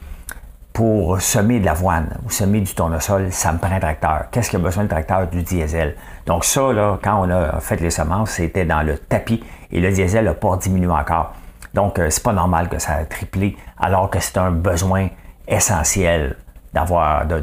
pour 0.80 1.20
semer 1.20 1.60
de 1.60 1.66
l'avoine 1.66 2.08
ou 2.26 2.30
semer 2.30 2.62
du 2.62 2.74
tournesol, 2.74 3.34
ça 3.34 3.52
me 3.52 3.58
prend 3.58 3.70
un 3.70 3.82
tracteur. 3.82 4.28
Qu'est-ce 4.32 4.50
qu'il 4.50 4.62
a 4.62 4.64
besoin 4.64 4.86
de 4.86 4.88
tracteur? 4.88 5.28
Du 5.28 5.44
diesel. 5.44 5.98
Donc 6.26 6.46
ça, 6.46 6.62
quand 7.04 7.22
on 7.22 7.30
a 7.30 7.60
fait 7.60 7.82
les 7.82 7.90
semences, 7.90 8.30
c'était 8.30 8.64
dans 8.64 8.82
le 8.82 8.98
tapis 8.98 9.44
et 9.74 9.82
le 9.82 9.92
diesel 9.92 10.24
n'a 10.24 10.34
pas 10.36 10.56
diminué 10.56 10.90
encore. 10.90 11.34
Donc, 11.74 12.00
euh, 12.00 12.10
c'est 12.10 12.24
pas 12.24 12.32
normal 12.32 12.70
que 12.70 12.80
ça 12.80 12.94
a 12.94 13.04
triplé, 13.04 13.58
alors 13.78 14.10
que 14.10 14.22
c'est 14.22 14.38
un 14.38 14.52
besoin 14.52 15.10
essentiel 15.50 16.38
d'avoir, 16.74 17.26
de, 17.26 17.42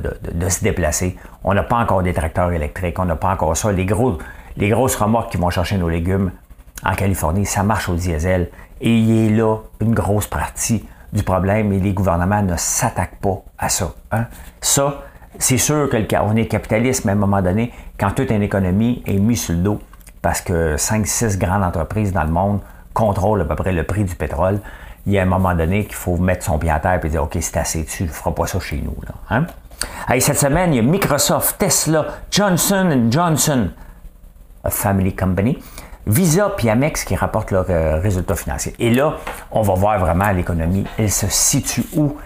se 0.49 0.64
déplacer. 0.64 1.18
On 1.44 1.53
n'a 1.53 1.62
pas 1.62 1.77
encore 1.77 2.03
des 2.03 2.14
tracteurs 2.14 2.53
électriques, 2.53 2.99
on 2.99 3.05
n'a 3.05 3.16
pas 3.16 3.29
encore 3.29 3.55
ça. 3.55 3.70
Les 3.70 3.85
grosses 3.85 4.96
remorques 4.96 5.33
qui 5.33 5.37
vont 5.37 5.51
chercher 5.51 5.77
nos 5.77 5.90
légumes 5.90 6.31
en 6.83 6.94
Californie, 6.94 7.44
ça 7.44 7.62
marche 7.62 7.90
au 7.90 7.96
diesel. 7.96 8.49
Et 8.81 8.96
il 8.96 9.27
est 9.27 9.37
là 9.37 9.59
une 9.81 9.92
grosse 9.92 10.27
partie 10.27 10.87
du 11.16 11.22
problème 11.22 11.72
et 11.72 11.81
les 11.81 11.92
gouvernements 11.92 12.42
ne 12.42 12.57
s'attaquent 12.57 13.20
pas 13.20 13.42
à 13.59 13.68
ça. 13.68 13.92
Hein. 14.12 14.26
Ça, 14.61 15.02
c'est 15.38 15.59
sûr 15.59 15.88
qu'on 15.90 16.37
est 16.37 16.46
capitaliste, 16.46 17.05
mais 17.05 17.12
à 17.12 17.14
un 17.14 17.18
moment 17.18 17.42
donné, 17.42 17.72
quand 17.98 18.11
toute 18.12 18.31
une 18.31 18.42
économie 18.42 19.02
est 19.07 19.18
mise 19.18 19.42
sur 19.42 19.55
le 19.55 19.61
dos, 19.61 19.81
parce 20.22 20.40
que 20.40 20.76
5-6 20.76 21.38
grandes 21.38 21.62
entreprises 21.62 22.12
dans 22.12 22.24
le 22.24 22.31
monde 22.31 22.61
contrôle 22.94 23.42
à 23.42 23.44
peu 23.44 23.55
près 23.55 23.72
le 23.72 23.85
prix 23.85 24.05
du 24.05 24.14
pétrole, 24.14 24.61
il 25.07 25.12
y 25.12 25.18
a 25.18 25.22
un 25.22 25.26
moment 25.26 25.55
donné 25.55 25.85
qu'il 25.85 25.94
faut 25.94 26.16
mettre 26.16 26.44
son 26.44 26.59
pied 26.59 26.70
à 26.70 26.81
terre 26.81 27.00
et 27.02 27.09
dire 27.09 27.22
OK, 27.22 27.37
c'est 27.40 27.57
assez 27.57 27.85
tu 27.85 28.05
ne 28.05 28.09
feras 28.09 28.33
pas 28.33 28.46
ça 28.46 28.59
chez 28.59 28.79
nous. 28.79 28.96
Là. 29.07 29.14
Hein? 29.31 29.46
cette 30.18 30.38
semaine, 30.38 30.72
il 30.72 30.76
y 30.76 30.81
a 30.81 30.83
Microsoft, 30.83 31.59
Tesla, 31.59 32.07
Johnson 32.31 33.09
Johnson, 33.11 33.70
a 34.64 34.70
family 34.70 35.14
company, 35.14 35.59
Visa 36.06 36.54
et 36.62 36.70
Amex 36.70 37.04
qui 37.04 37.16
rapportent 37.16 37.50
leurs 37.50 37.70
euh, 37.70 37.98
résultats 37.98 38.36
financiers. 38.36 38.74
Et 38.78 38.90
là, 38.90 39.16
on 39.50 39.62
va 39.62 39.74
voir 39.74 39.98
vraiment 39.98 40.30
l'économie, 40.30 40.84
elle 40.98 41.10
se 41.10 41.26
situe 41.28 41.84
où 41.94 42.16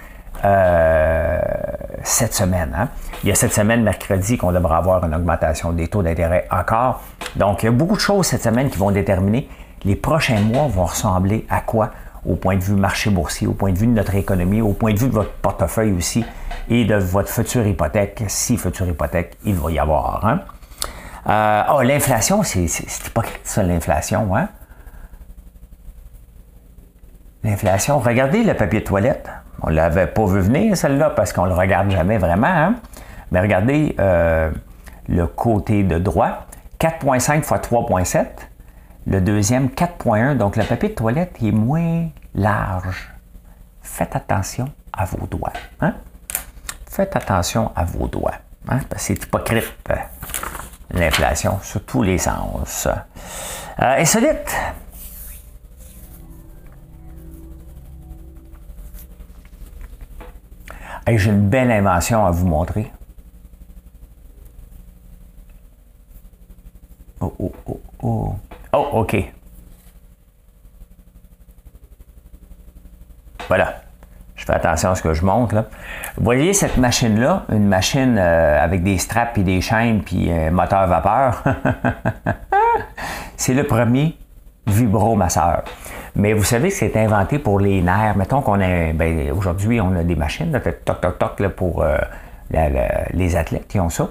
euh, 0.44 1.38
cette 2.02 2.34
semaine. 2.34 2.74
Hein? 2.76 2.88
Il 3.22 3.28
y 3.28 3.32
a 3.32 3.34
cette 3.34 3.52
semaine, 3.52 3.82
mercredi, 3.82 4.36
qu'on 4.36 4.52
devra 4.52 4.78
avoir 4.78 5.04
une 5.04 5.14
augmentation 5.14 5.72
des 5.72 5.88
taux 5.88 6.02
d'intérêt 6.02 6.46
encore. 6.50 7.02
Donc, 7.36 7.62
il 7.62 7.66
y 7.66 7.68
a 7.68 7.72
beaucoup 7.72 7.96
de 7.96 8.00
choses 8.00 8.26
cette 8.26 8.42
semaine 8.42 8.70
qui 8.70 8.78
vont 8.78 8.90
déterminer 8.90 9.48
les 9.84 9.96
prochains 9.96 10.40
mois 10.40 10.66
vont 10.66 10.84
ressembler 10.84 11.46
à 11.48 11.60
quoi 11.60 11.90
au 12.26 12.36
point 12.36 12.56
de 12.56 12.62
vue 12.62 12.74
marché 12.74 13.08
boursier, 13.08 13.46
au 13.46 13.52
point 13.52 13.72
de 13.72 13.78
vue 13.78 13.86
de 13.86 13.92
notre 13.92 14.14
économie, 14.14 14.60
au 14.60 14.72
point 14.72 14.92
de 14.92 14.98
vue 14.98 15.08
de 15.08 15.14
votre 15.14 15.32
portefeuille 15.32 15.92
aussi 15.92 16.24
et 16.68 16.84
de 16.84 16.96
votre 16.96 17.30
future 17.30 17.66
hypothèque, 17.66 18.22
si 18.28 18.58
future 18.58 18.86
hypothèque 18.86 19.36
il 19.44 19.54
va 19.54 19.70
y 19.70 19.78
avoir. 19.78 20.26
Hein? 20.26 20.40
Euh, 21.28 21.62
oh, 21.72 21.82
l'inflation, 21.82 22.42
c'est 22.42 23.12
pas 23.12 23.22
ça, 23.42 23.62
l'inflation. 23.62 24.34
Hein? 24.36 24.48
L'inflation, 27.44 27.98
regardez 27.98 28.42
le 28.42 28.54
papier 28.54 28.80
de 28.80 28.84
toilette. 28.84 29.30
On 29.62 29.70
ne 29.70 29.74
l'avait 29.74 30.06
pas 30.06 30.24
vu 30.26 30.40
venir, 30.40 30.76
celle-là, 30.76 31.10
parce 31.10 31.32
qu'on 31.32 31.44
ne 31.44 31.48
le 31.48 31.54
regarde 31.54 31.90
jamais 31.90 32.18
vraiment. 32.18 32.46
Hein? 32.46 32.74
Mais 33.30 33.40
regardez 33.40 33.94
euh, 33.98 34.50
le 35.08 35.26
côté 35.26 35.82
de 35.82 35.98
droit. 35.98 36.46
4,5 36.78 37.38
x 37.38 37.50
3,7. 37.50 38.26
Le 39.06 39.20
deuxième, 39.20 39.68
4,1. 39.68 40.36
Donc, 40.36 40.56
le 40.56 40.64
papier 40.64 40.90
de 40.90 40.94
toilette 40.94 41.36
est 41.42 41.52
moins 41.52 42.08
large. 42.34 43.12
Faites 43.82 44.16
attention 44.16 44.66
à 44.92 45.04
vos 45.04 45.26
doigts. 45.26 45.52
Hein? 45.80 45.94
Faites 46.88 47.14
attention 47.16 47.70
à 47.76 47.84
vos 47.84 48.08
doigts. 48.08 48.34
Hein? 48.68 48.80
Parce 48.88 49.02
que 49.08 49.14
c'est 49.14 49.24
hypocrite, 49.24 49.74
l'inflation, 50.92 51.58
sur 51.62 51.84
tous 51.84 52.02
les 52.02 52.18
sens. 52.18 52.88
Euh, 53.80 54.00
insolite. 54.00 54.56
J'ai 61.06 61.30
une 61.30 61.48
belle 61.48 61.72
invention 61.72 62.24
à 62.24 62.30
vous 62.30 62.46
montrer. 62.46 62.92
Oh, 67.20 67.34
oh, 67.38 67.52
oh, 67.66 67.80
oh. 68.02 68.36
Oh, 68.72 68.88
OK. 68.92 69.16
Voilà. 73.48 73.82
Attention 74.50 74.90
à 74.90 74.94
ce 74.94 75.02
que 75.02 75.14
je 75.14 75.24
montre. 75.24 75.54
Là. 75.54 75.64
Vous 76.16 76.24
voyez 76.24 76.52
cette 76.52 76.76
machine-là, 76.76 77.44
une 77.50 77.66
machine 77.66 78.16
euh, 78.18 78.62
avec 78.62 78.82
des 78.82 78.98
straps 78.98 79.36
et 79.38 79.42
des 79.42 79.60
chaînes 79.60 80.02
puis 80.02 80.30
un 80.30 80.50
moteur 80.50 80.86
vapeur. 80.86 81.42
c'est 83.36 83.54
le 83.54 83.64
premier 83.64 84.16
vibromasseur. 84.66 85.62
Mais 86.16 86.32
vous 86.32 86.44
savez 86.44 86.68
que 86.68 86.74
c'est 86.74 86.96
inventé 86.96 87.38
pour 87.38 87.60
les 87.60 87.82
nerfs. 87.82 88.16
Mettons 88.16 88.40
qu'on 88.40 88.60
a, 88.60 88.92
ben, 88.92 89.32
aujourd'hui, 89.32 89.80
on 89.80 89.94
a 89.96 90.02
des 90.02 90.16
machines, 90.16 90.52
toc, 90.84 91.00
toc, 91.00 91.18
toc, 91.18 91.48
pour 91.50 91.82
euh, 91.82 91.98
les 93.14 93.36
athlètes 93.36 93.68
qui 93.68 93.78
ont 93.80 93.88
ça. 93.88 94.08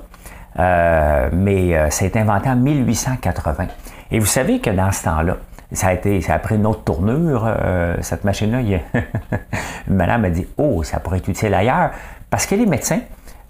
Euh, 0.58 1.30
mais 1.32 1.90
c'est 1.90 2.16
inventé 2.18 2.50
en 2.50 2.56
1880. 2.56 3.68
Et 4.12 4.20
vous 4.20 4.26
savez 4.26 4.60
que 4.60 4.70
dans 4.70 4.92
ce 4.92 5.04
temps-là, 5.04 5.38
ça 5.72 5.88
a, 5.88 5.94
été, 5.94 6.20
ça 6.22 6.34
a 6.34 6.40
pris 6.40 6.56
une 6.56 6.66
autre 6.66 6.84
tournure, 6.84 7.46
euh, 7.46 7.96
cette 8.02 8.24
machine-là. 8.24 8.80
madame 9.88 10.26
a 10.26 10.30
dit 10.30 10.48
Oh, 10.58 10.84
ça 10.84 11.00
pourrait 11.00 11.20
être 11.20 11.28
utile 11.28 11.54
ailleurs. 11.54 11.92
Parce 12.30 12.46
que 12.48 12.56
les 12.56 12.66
médecins 12.66 13.02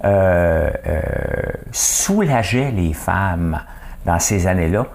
euh, 0.03 0.69
euh, 0.88 1.01
soulageaient 1.71 2.71
les 2.71 2.93
femmes 2.93 3.60
dans 4.05 4.19
ces 4.19 4.47
années-là 4.47 4.86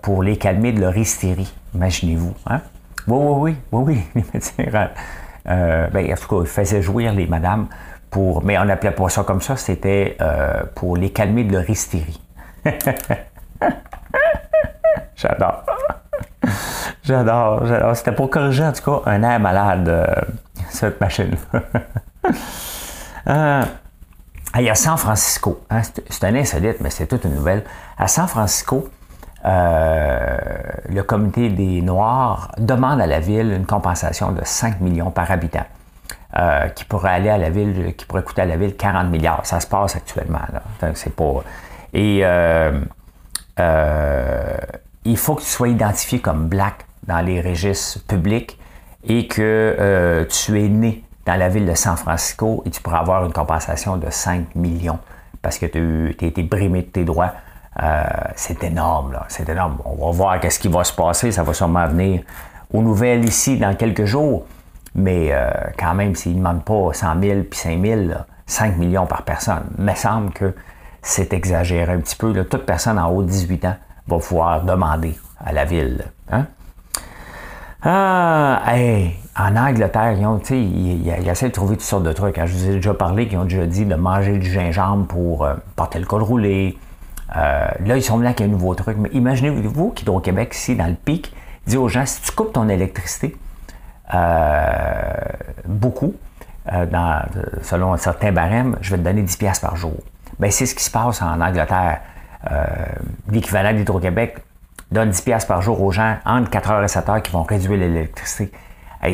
pour 0.00 0.22
les 0.22 0.38
calmer 0.38 0.72
de 0.72 0.80
leur 0.80 0.96
hystérie. 0.96 1.52
Imaginez-vous. 1.74 2.32
Hein? 2.46 2.62
Oui, 3.06 3.18
oui, 3.18 3.34
oui, 3.40 3.56
oui, 3.72 3.82
oui, 3.82 4.02
les 4.14 4.24
médecins. 4.32 4.88
ben, 5.44 6.12
en 6.12 6.14
tout 6.16 6.28
cas, 6.28 6.36
ils 6.40 6.46
faisaient 6.46 6.80
jouir 6.80 7.12
les 7.12 7.26
madames 7.26 7.66
pour. 8.10 8.42
Mais 8.42 8.56
on 8.58 8.64
n'appelait 8.64 8.92
pas 8.92 9.10
ça 9.10 9.24
comme 9.24 9.42
ça, 9.42 9.56
c'était 9.56 10.16
pour 10.74 10.96
les 10.96 11.10
calmer 11.10 11.44
de 11.44 11.52
leur 11.52 11.68
hystérie. 11.68 12.20
J'adore. 15.14 15.64
J'adore, 17.04 17.66
j'adore. 17.66 17.96
C'était 17.96 18.12
pour 18.12 18.30
corriger 18.30 18.64
en 18.64 18.72
tout 18.72 18.82
cas 18.82 19.10
un 19.10 19.22
air 19.24 19.40
malade, 19.40 19.88
euh, 19.88 20.06
cette 20.70 21.00
machine. 21.00 21.36
euh, 23.26 23.62
il 24.54 24.62
y 24.62 24.70
a 24.70 24.74
San 24.74 24.96
Francisco. 24.96 25.64
Hein, 25.68 25.82
c'est 26.08 26.24
un 26.24 26.34
insolite, 26.36 26.76
mais 26.80 26.90
c'est 26.90 27.06
toute 27.06 27.24
une 27.24 27.34
nouvelle. 27.34 27.64
À 27.98 28.06
San 28.06 28.28
Francisco, 28.28 28.88
euh, 29.44 30.36
le 30.88 31.02
comité 31.02 31.48
des 31.48 31.82
Noirs 31.82 32.52
demande 32.58 33.00
à 33.00 33.06
la 33.06 33.18
ville 33.18 33.52
une 33.52 33.66
compensation 33.66 34.30
de 34.30 34.42
5 34.44 34.80
millions 34.80 35.10
par 35.10 35.30
habitant. 35.30 35.66
Euh, 36.38 36.68
qui 36.68 36.84
pourrait 36.86 37.10
aller 37.10 37.28
à 37.28 37.36
la 37.36 37.50
ville, 37.50 37.94
qui 37.94 38.06
pourrait 38.06 38.22
coûter 38.22 38.40
à 38.40 38.46
la 38.46 38.56
ville 38.56 38.74
40 38.74 39.10
milliards. 39.10 39.44
Ça 39.44 39.60
se 39.60 39.66
passe 39.66 39.96
actuellement. 39.96 40.38
C'est 40.94 41.14
pas. 41.14 41.42
Et 41.92 42.24
il 45.04 45.16
faut 45.16 45.34
que 45.34 45.40
tu 45.42 45.48
sois 45.48 45.68
identifié 45.68 46.20
comme 46.20 46.46
black 46.46 46.86
dans 47.06 47.20
les 47.20 47.40
registres 47.40 48.00
publics 48.06 48.58
et 49.04 49.26
que 49.26 49.76
euh, 49.78 50.24
tu 50.26 50.62
es 50.62 50.68
né 50.68 51.04
dans 51.26 51.36
la 51.36 51.48
ville 51.48 51.66
de 51.66 51.74
San 51.74 51.96
Francisco 51.96 52.62
et 52.66 52.70
tu 52.70 52.80
pourras 52.80 52.98
avoir 52.98 53.24
une 53.24 53.32
compensation 53.32 53.96
de 53.96 54.10
5 54.10 54.54
millions 54.54 54.98
parce 55.40 55.58
que 55.58 55.66
tu 55.66 56.16
as 56.20 56.26
été 56.26 56.42
brimé 56.42 56.82
de 56.82 56.86
tes 56.86 57.04
droits. 57.04 57.32
Euh, 57.82 58.02
c'est 58.36 58.62
énorme, 58.64 59.12
là. 59.12 59.24
C'est 59.28 59.48
énorme. 59.48 59.78
On 59.84 60.06
va 60.06 60.12
voir 60.12 60.40
qu'est-ce 60.40 60.58
qui 60.58 60.68
va 60.68 60.84
se 60.84 60.92
passer. 60.92 61.32
Ça 61.32 61.42
va 61.42 61.54
sûrement 61.54 61.86
venir 61.88 62.22
aux 62.72 62.82
nouvelles 62.82 63.24
ici 63.24 63.58
dans 63.58 63.74
quelques 63.74 64.04
jours. 64.04 64.44
Mais 64.94 65.30
euh, 65.32 65.50
quand 65.78 65.94
même, 65.94 66.14
s'ils 66.14 66.32
ne 66.32 66.38
demandent 66.38 66.64
pas 66.64 66.92
100 66.92 67.20
000 67.20 67.40
puis 67.50 67.58
5 67.58 67.82
000, 67.82 68.02
5 68.46 68.76
millions 68.76 69.06
par 69.06 69.22
personne, 69.22 69.64
il 69.78 69.84
me 69.84 69.94
semble 69.94 70.32
que 70.32 70.54
c'est 71.00 71.32
exagéré 71.32 71.92
un 71.92 72.00
petit 72.00 72.16
peu. 72.16 72.32
Toute 72.44 72.66
personne 72.66 72.98
en 72.98 73.10
haut 73.10 73.22
de 73.22 73.28
18 73.28 73.64
ans 73.64 73.76
va 74.06 74.18
pouvoir 74.18 74.62
demander 74.62 75.16
à 75.44 75.52
la 75.52 75.64
ville. 75.64 76.04
Hein? 76.30 76.46
Ah, 77.84 78.62
en 79.36 79.56
Angleterre, 79.56 80.12
ils, 80.12 80.26
ont, 80.26 80.38
ils, 80.50 81.06
ils, 81.06 81.28
essaient 81.28 81.48
de 81.48 81.52
trouver 81.52 81.76
toutes 81.76 81.84
sortes 81.84 82.04
de 82.04 82.12
trucs. 82.12 82.38
Hein. 82.38 82.46
Je 82.46 82.52
vous 82.52 82.70
ai 82.70 82.74
déjà 82.74 82.94
parlé 82.94 83.26
qu'ils 83.26 83.38
ont 83.38 83.44
déjà 83.44 83.66
dit 83.66 83.84
de 83.84 83.94
manger 83.94 84.38
du 84.38 84.48
gingembre 84.48 85.06
pour 85.06 85.44
euh, 85.44 85.54
porter 85.74 85.98
le 85.98 86.04
col 86.06 86.22
roulé. 86.22 86.78
Euh, 87.36 87.66
là, 87.84 87.96
ils 87.96 88.02
sont 88.02 88.16
venus 88.18 88.28
avec 88.28 88.40
un 88.40 88.46
nouveau 88.46 88.74
truc. 88.74 88.98
Mais 88.98 89.08
imaginez-vous 89.12 89.90
qu'Hydro-Québec, 89.90 90.54
ici, 90.54 90.76
dans 90.76 90.86
le 90.86 90.94
pic, 90.94 91.34
dit 91.66 91.76
aux 91.76 91.88
gens, 91.88 92.06
si 92.06 92.22
tu 92.22 92.30
coupes 92.32 92.52
ton 92.52 92.68
électricité 92.68 93.36
euh, 94.14 95.12
beaucoup, 95.66 96.14
selon 97.62 97.94
un 97.94 97.96
certain 97.96 98.30
barème, 98.30 98.76
je 98.80 98.92
vais 98.92 98.98
te 98.98 99.02
donner 99.02 99.22
10$ 99.22 99.60
par 99.60 99.74
jour. 99.74 99.96
Bien, 100.38 100.50
c'est 100.50 100.66
ce 100.66 100.76
qui 100.76 100.84
se 100.84 100.90
passe 100.90 101.20
en 101.20 101.40
Angleterre. 101.40 102.00
L'équivalent 103.28 103.72
d'Hydro-Québec 103.72 104.36
donne 104.92 105.10
10 105.10 105.20
pièces 105.22 105.44
par 105.44 105.62
jour 105.62 105.80
aux 105.82 105.90
gens 105.90 106.16
entre 106.24 106.50
4 106.50 106.70
heures 106.70 106.84
et 106.84 106.88
7 106.88 107.08
heures 107.08 107.22
qui 107.22 107.32
vont 107.32 107.42
réduire 107.42 107.78
l'électricité. 107.78 108.52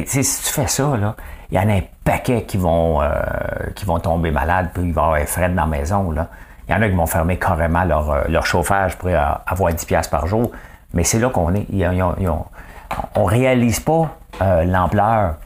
si 0.07 0.43
tu 0.43 0.53
fais 0.53 0.67
ça, 0.67 0.93
il 1.51 1.57
y 1.57 1.59
en 1.59 1.69
a 1.69 1.73
un 1.73 1.83
paquet 2.05 2.43
qui 2.43 2.57
vont, 2.59 3.01
euh, 3.01 3.09
qui 3.75 3.85
vont 3.85 3.99
tomber 3.99 4.31
malades, 4.31 4.71
puis 4.75 4.83
il 4.85 4.93
va 4.93 5.03
y 5.03 5.05
avoir 5.05 5.21
frais 5.29 5.49
dans 5.49 5.63
la 5.63 5.67
maison. 5.67 6.13
Il 6.13 6.73
y 6.73 6.75
en 6.75 6.83
a 6.83 6.89
qui 6.89 6.95
vont 6.95 7.07
fermer 7.07 7.39
carrément 7.39 7.85
leur, 7.85 8.11
euh, 8.11 8.23
leur 8.29 8.45
chauffage 8.45 8.97
pour 8.99 9.09
avoir 9.09 9.73
10 9.73 9.85
pièces 9.87 10.09
par 10.09 10.27
jour. 10.27 10.51
Mais 10.93 11.05
c'est 11.05 11.19
là 11.19 11.31
qu'on 11.31 11.55
est. 11.55 11.67
on 13.15 13.25
ne 13.25 13.29
réalise 13.29 13.81
pas 13.81 14.17
euh, 14.43 14.65
l'ampleur 14.65 15.37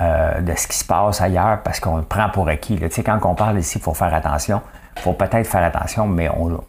de 0.00 0.52
ce 0.56 0.66
qui 0.66 0.76
se 0.76 0.84
passe 0.84 1.20
ailleurs 1.20 1.60
parce 1.62 1.78
qu'on 1.78 1.98
le 1.98 2.02
prend 2.02 2.28
pour 2.28 2.48
acquis. 2.48 2.80
Quand 3.04 3.20
on 3.22 3.36
parle 3.36 3.60
ici, 3.60 3.78
il 3.78 3.80
faut 3.80 3.94
faire 3.94 4.12
attention. 4.12 4.60
Il 4.96 5.02
faut 5.02 5.12
peut-être 5.12 5.46
faire 5.46 5.62
attention, 5.62 6.08
mais 6.08 6.28
on, 6.28 6.60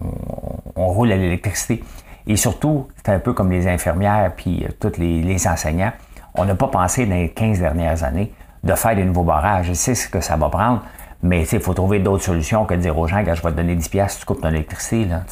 on 0.75 0.87
roule 0.89 1.11
à 1.11 1.15
l'électricité. 1.15 1.83
Et 2.27 2.35
surtout, 2.35 2.87
c'est 2.97 3.11
un 3.11 3.19
peu 3.19 3.33
comme 3.33 3.51
les 3.51 3.67
infirmières 3.67 4.31
puis 4.35 4.65
euh, 4.65 4.69
tous 4.79 4.97
les, 4.99 5.47
enseignants. 5.47 5.91
On 6.35 6.45
n'a 6.45 6.55
pas 6.55 6.67
pensé 6.67 7.05
dans 7.05 7.15
les 7.15 7.29
15 7.29 7.59
dernières 7.59 8.03
années 8.03 8.33
de 8.63 8.73
faire 8.75 8.95
des 8.95 9.03
nouveaux 9.03 9.23
barrages. 9.23 9.67
Je 9.67 9.73
sais 9.73 9.93
ce 9.95 10.07
que 10.07 10.21
ça 10.21 10.37
va 10.37 10.49
prendre, 10.49 10.81
mais 11.21 11.43
il 11.43 11.59
faut 11.59 11.73
trouver 11.73 11.99
d'autres 11.99 12.23
solutions 12.23 12.65
que 12.65 12.73
de 12.73 12.79
dire 12.79 12.97
aux 12.97 13.07
gens 13.07 13.23
que 13.23 13.35
je 13.35 13.41
vais 13.41 13.51
te 13.51 13.55
donner 13.55 13.75
10 13.75 13.89
pièces 13.89 14.19
tu 14.19 14.25
coupes 14.25 14.41
ton 14.41 14.49
électricité. 14.49 15.05
Là, 15.05 15.23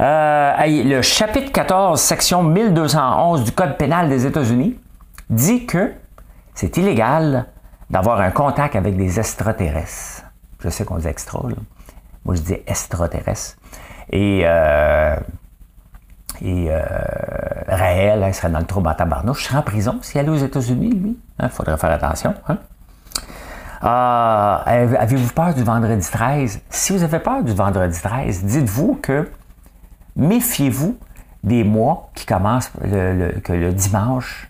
euh, 0.00 0.52
le 0.66 1.02
chapitre 1.02 1.52
14, 1.52 2.00
section 2.00 2.42
1211 2.42 3.44
du 3.44 3.52
Code 3.52 3.76
pénal 3.76 4.08
des 4.08 4.26
États-Unis 4.26 4.76
dit 5.30 5.66
que 5.66 5.92
c'est 6.54 6.76
illégal 6.76 7.46
d'avoir 7.90 8.20
un 8.20 8.30
contact 8.30 8.76
avec 8.76 8.96
des 8.96 9.18
extraterrestres. 9.18 10.24
Je 10.60 10.68
sais 10.68 10.84
qu'on 10.84 10.96
dit 10.96 11.06
extra, 11.06 11.40
moi 12.24 12.34
je 12.34 12.40
dis 12.40 12.56
extraterrestres. 12.66 13.56
Et 14.10 14.42
euh, 14.44 15.16
et 16.42 16.68
euh, 16.70 16.82
Raël, 17.68 18.24
il 18.26 18.34
serait 18.34 18.50
dans 18.50 18.58
le 18.58 18.64
trouble 18.64 18.88
en 18.88 18.94
tabarnouche. 18.94 19.44
serait 19.44 19.58
en 19.58 19.62
prison 19.62 19.98
s'il 20.02 20.20
allait 20.20 20.30
aux 20.30 20.36
États-Unis, 20.36 20.90
lui. 20.90 21.18
Il 21.38 21.44
hein, 21.44 21.48
faudrait 21.48 21.76
faire 21.76 21.92
attention. 21.92 22.34
Hein? 22.48 22.58
Euh, 23.84 24.94
avez-vous 24.98 25.32
peur 25.32 25.54
du 25.54 25.62
vendredi 25.62 26.08
13? 26.10 26.60
Si 26.70 26.92
vous 26.92 27.02
avez 27.02 27.18
peur 27.18 27.42
du 27.42 27.52
vendredi 27.52 28.00
13, 28.00 28.44
dites-vous 28.44 28.98
que 29.02 29.30
méfiez-vous 30.16 30.96
des 31.42 31.64
mois 31.64 32.10
qui 32.14 32.24
commencent, 32.24 32.70
que 32.80 33.52
le 33.52 33.72
dimanche 33.72 34.48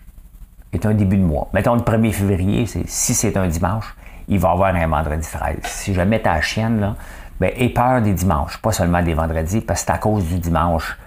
est 0.71 0.85
un 0.85 0.93
début 0.93 1.17
de 1.17 1.23
mois. 1.23 1.49
Mettons 1.53 1.75
le 1.75 1.81
1er 1.81 2.11
février, 2.11 2.65
si 2.65 3.13
c'est 3.13 3.35
un 3.35 3.47
dimanche, 3.47 3.95
il 4.27 4.39
va 4.39 4.49
y 4.49 4.51
avoir 4.51 4.75
un 4.75 4.87
vendredi 4.87 5.27
13. 5.29 5.57
Si 5.63 5.93
jamais 5.93 6.21
ta 6.21 6.39
chienne, 6.41 6.79
là, 6.79 6.95
ben, 7.39 7.51
aie 7.57 7.69
peur 7.69 8.01
des 8.01 8.13
dimanches, 8.13 8.57
pas 8.61 8.71
seulement 8.71 9.01
des 9.01 9.13
vendredis, 9.13 9.61
parce 9.61 9.81
que 9.81 9.87
c'est 9.87 9.93
à 9.93 9.97
cause 9.97 10.23
du 10.25 10.39
dimanche 10.39 10.97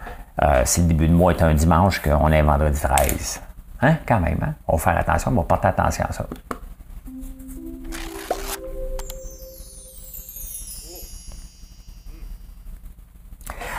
euh, 0.42 0.62
si 0.64 0.80
le 0.82 0.86
début 0.88 1.08
de 1.08 1.14
mois 1.14 1.32
est 1.32 1.42
un 1.42 1.54
dimanche, 1.54 2.00
qu'on 2.00 2.30
est 2.30 2.42
vendredi 2.42 2.80
13. 2.80 3.40
Hein? 3.82 3.96
Quand 4.06 4.20
même, 4.20 4.38
hein? 4.42 4.54
On 4.66 4.76
va 4.76 4.82
faire 4.82 4.98
attention, 4.98 5.32
on 5.32 5.34
va 5.34 5.42
porter 5.42 5.68
attention 5.68 6.04
à 6.08 6.12
ça. 6.12 6.26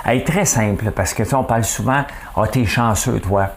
Elle 0.05 0.19
est 0.19 0.27
très 0.27 0.45
simple 0.45 0.91
parce 0.91 1.13
que 1.13 1.35
on 1.35 1.43
parle 1.43 1.63
souvent 1.63 2.03
Ah, 2.35 2.47
t'es 2.47 2.65
chanceux, 2.65 3.19
toi. 3.19 3.49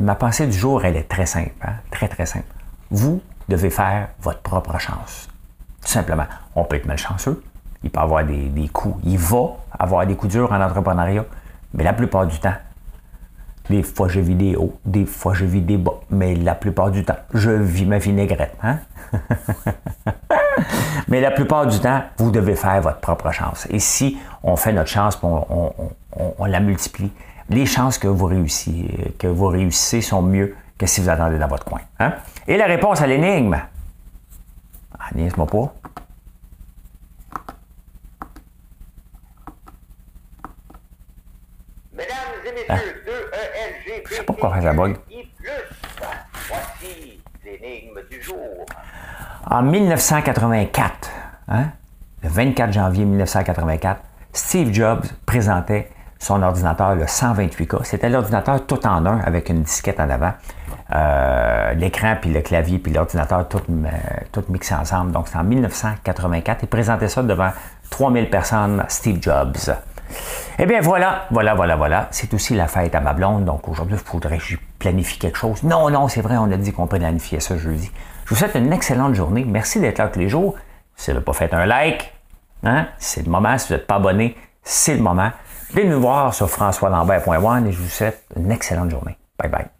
Ma 0.00 0.14
pensée 0.14 0.46
du 0.46 0.56
jour, 0.56 0.84
elle 0.84 0.96
est 0.96 1.08
très 1.08 1.26
simple. 1.26 1.52
Hein? 1.62 1.74
Très, 1.90 2.08
très 2.08 2.26
simple. 2.26 2.46
Vous 2.90 3.22
devez 3.48 3.70
faire 3.70 4.08
votre 4.20 4.40
propre 4.40 4.78
chance. 4.78 5.28
Tout 5.82 5.88
simplement. 5.88 6.26
On 6.54 6.64
peut 6.64 6.76
être 6.76 6.86
malchanceux. 6.86 7.42
Il 7.82 7.90
peut 7.90 8.00
avoir 8.00 8.24
des, 8.24 8.48
des 8.48 8.68
coups. 8.68 8.98
Il 9.04 9.18
va 9.18 9.56
avoir 9.78 10.06
des 10.06 10.16
coups 10.16 10.32
durs 10.32 10.52
en 10.52 10.60
entrepreneuriat. 10.60 11.24
Mais 11.74 11.84
la 11.84 11.92
plupart 11.92 12.26
du 12.26 12.38
temps, 12.38 12.54
des 13.68 13.82
fois 13.82 14.08
je 14.08 14.20
vis 14.20 14.34
des 14.34 14.56
hauts, 14.56 14.78
des 14.84 15.06
fois 15.06 15.34
je 15.34 15.44
vis 15.44 15.60
des 15.60 15.76
bas. 15.76 16.00
Mais 16.10 16.34
la 16.34 16.54
plupart 16.54 16.90
du 16.90 17.04
temps, 17.04 17.18
je 17.32 17.50
vis 17.50 17.86
ma 17.86 17.98
vinaigrette. 17.98 18.56
Hein? 18.62 18.78
Mais 21.08 21.20
la 21.20 21.30
plupart 21.30 21.66
du 21.66 21.78
temps, 21.78 22.02
vous 22.18 22.30
devez 22.30 22.54
faire 22.54 22.80
votre 22.80 23.00
propre 23.00 23.30
chance. 23.32 23.66
Et 23.70 23.78
si 23.78 24.18
on 24.42 24.56
fait 24.56 24.72
notre 24.72 24.88
chance, 24.90 25.18
on, 25.22 25.72
on, 26.38 26.44
la 26.44 26.60
multiplie, 26.60 27.12
les 27.48 27.66
chances 27.66 27.98
que 27.98 28.08
vous 28.08 28.26
réussissez, 28.26 29.14
que 29.18 29.26
vous 29.26 29.46
réussissez 29.46 30.00
sont 30.00 30.22
mieux 30.22 30.54
que 30.78 30.86
si 30.86 31.00
vous 31.00 31.08
attendez 31.08 31.38
dans 31.38 31.48
votre 31.48 31.64
coin. 31.64 31.80
Hein? 31.98 32.14
Et 32.46 32.56
la 32.56 32.66
réponse 32.66 33.00
à 33.02 33.06
l'énigme? 33.06 33.58
Ah, 34.98 35.04
niaise-moi 35.14 35.46
pas. 35.46 35.74
Hein? 42.68 42.78
2 43.06 43.12
ELG, 43.12 44.02
Je 44.08 44.14
sais 44.14 44.22
pas 44.22 44.32
pourquoi 44.32 44.60
ça 44.60 44.72
bug. 44.72 44.96
En 49.46 49.62
1984, 49.62 51.10
hein, 51.48 51.66
le 52.22 52.28
24 52.28 52.72
janvier 52.72 53.04
1984, 53.04 54.00
Steve 54.32 54.72
Jobs 54.72 55.06
présentait 55.26 55.90
son 56.18 56.42
ordinateur, 56.42 56.94
le 56.94 57.04
128K. 57.04 57.84
C'était 57.84 58.10
l'ordinateur 58.10 58.66
tout 58.66 58.86
en 58.86 59.06
un 59.06 59.20
avec 59.20 59.48
une 59.48 59.62
disquette 59.62 59.98
en 59.98 60.10
avant. 60.10 60.32
Euh, 60.94 61.72
l'écran, 61.74 62.16
puis 62.20 62.32
le 62.32 62.42
clavier, 62.42 62.78
puis 62.78 62.92
l'ordinateur, 62.92 63.48
tout, 63.48 63.62
euh, 63.70 63.88
tout 64.30 64.44
mixé 64.50 64.74
ensemble. 64.74 65.12
Donc, 65.12 65.28
c'est 65.28 65.38
en 65.38 65.44
1984. 65.44 66.58
Il 66.62 66.68
présentait 66.68 67.08
ça 67.08 67.22
devant 67.22 67.50
3000 67.88 68.28
personnes, 68.28 68.84
Steve 68.88 69.22
Jobs. 69.22 69.56
Eh 70.58 70.66
bien, 70.66 70.80
voilà, 70.80 71.26
voilà, 71.30 71.54
voilà, 71.54 71.76
voilà. 71.76 72.08
C'est 72.10 72.32
aussi 72.34 72.54
la 72.54 72.66
fête 72.66 72.94
à 72.94 73.00
ma 73.00 73.12
blonde. 73.12 73.44
Donc, 73.44 73.68
aujourd'hui, 73.68 73.96
il 73.96 74.10
faudrait 74.10 74.38
que 74.38 74.44
je 74.44 74.56
planifie 74.78 75.18
quelque 75.18 75.38
chose. 75.38 75.62
Non, 75.62 75.90
non, 75.90 76.08
c'est 76.08 76.20
vrai, 76.20 76.36
on 76.36 76.50
a 76.50 76.56
dit 76.56 76.72
qu'on 76.72 76.86
planifiait 76.86 77.40
ça 77.40 77.56
jeudi. 77.56 77.90
Je 78.24 78.30
vous 78.30 78.36
souhaite 78.36 78.54
une 78.54 78.72
excellente 78.72 79.14
journée. 79.14 79.44
Merci 79.46 79.80
d'être 79.80 79.98
là 79.98 80.08
tous 80.08 80.18
les 80.18 80.28
jours. 80.28 80.54
Si 80.96 81.10
vous 81.10 81.14
n'avez 81.14 81.24
pas 81.24 81.32
fait 81.32 81.52
un 81.54 81.66
like, 81.66 82.12
hein, 82.64 82.86
c'est 82.98 83.24
le 83.24 83.30
moment. 83.30 83.56
Si 83.58 83.68
vous 83.68 83.74
n'êtes 83.74 83.86
pas 83.86 83.96
abonné, 83.96 84.36
c'est 84.62 84.94
le 84.94 85.02
moment. 85.02 85.30
Venez 85.72 85.88
nous 85.88 86.00
voir 86.00 86.34
sur 86.34 86.50
françoislambert.one 86.50 87.66
et 87.66 87.72
je 87.72 87.78
vous 87.78 87.88
souhaite 87.88 88.24
une 88.36 88.50
excellente 88.50 88.90
journée. 88.90 89.16
Bye 89.38 89.50
bye. 89.50 89.79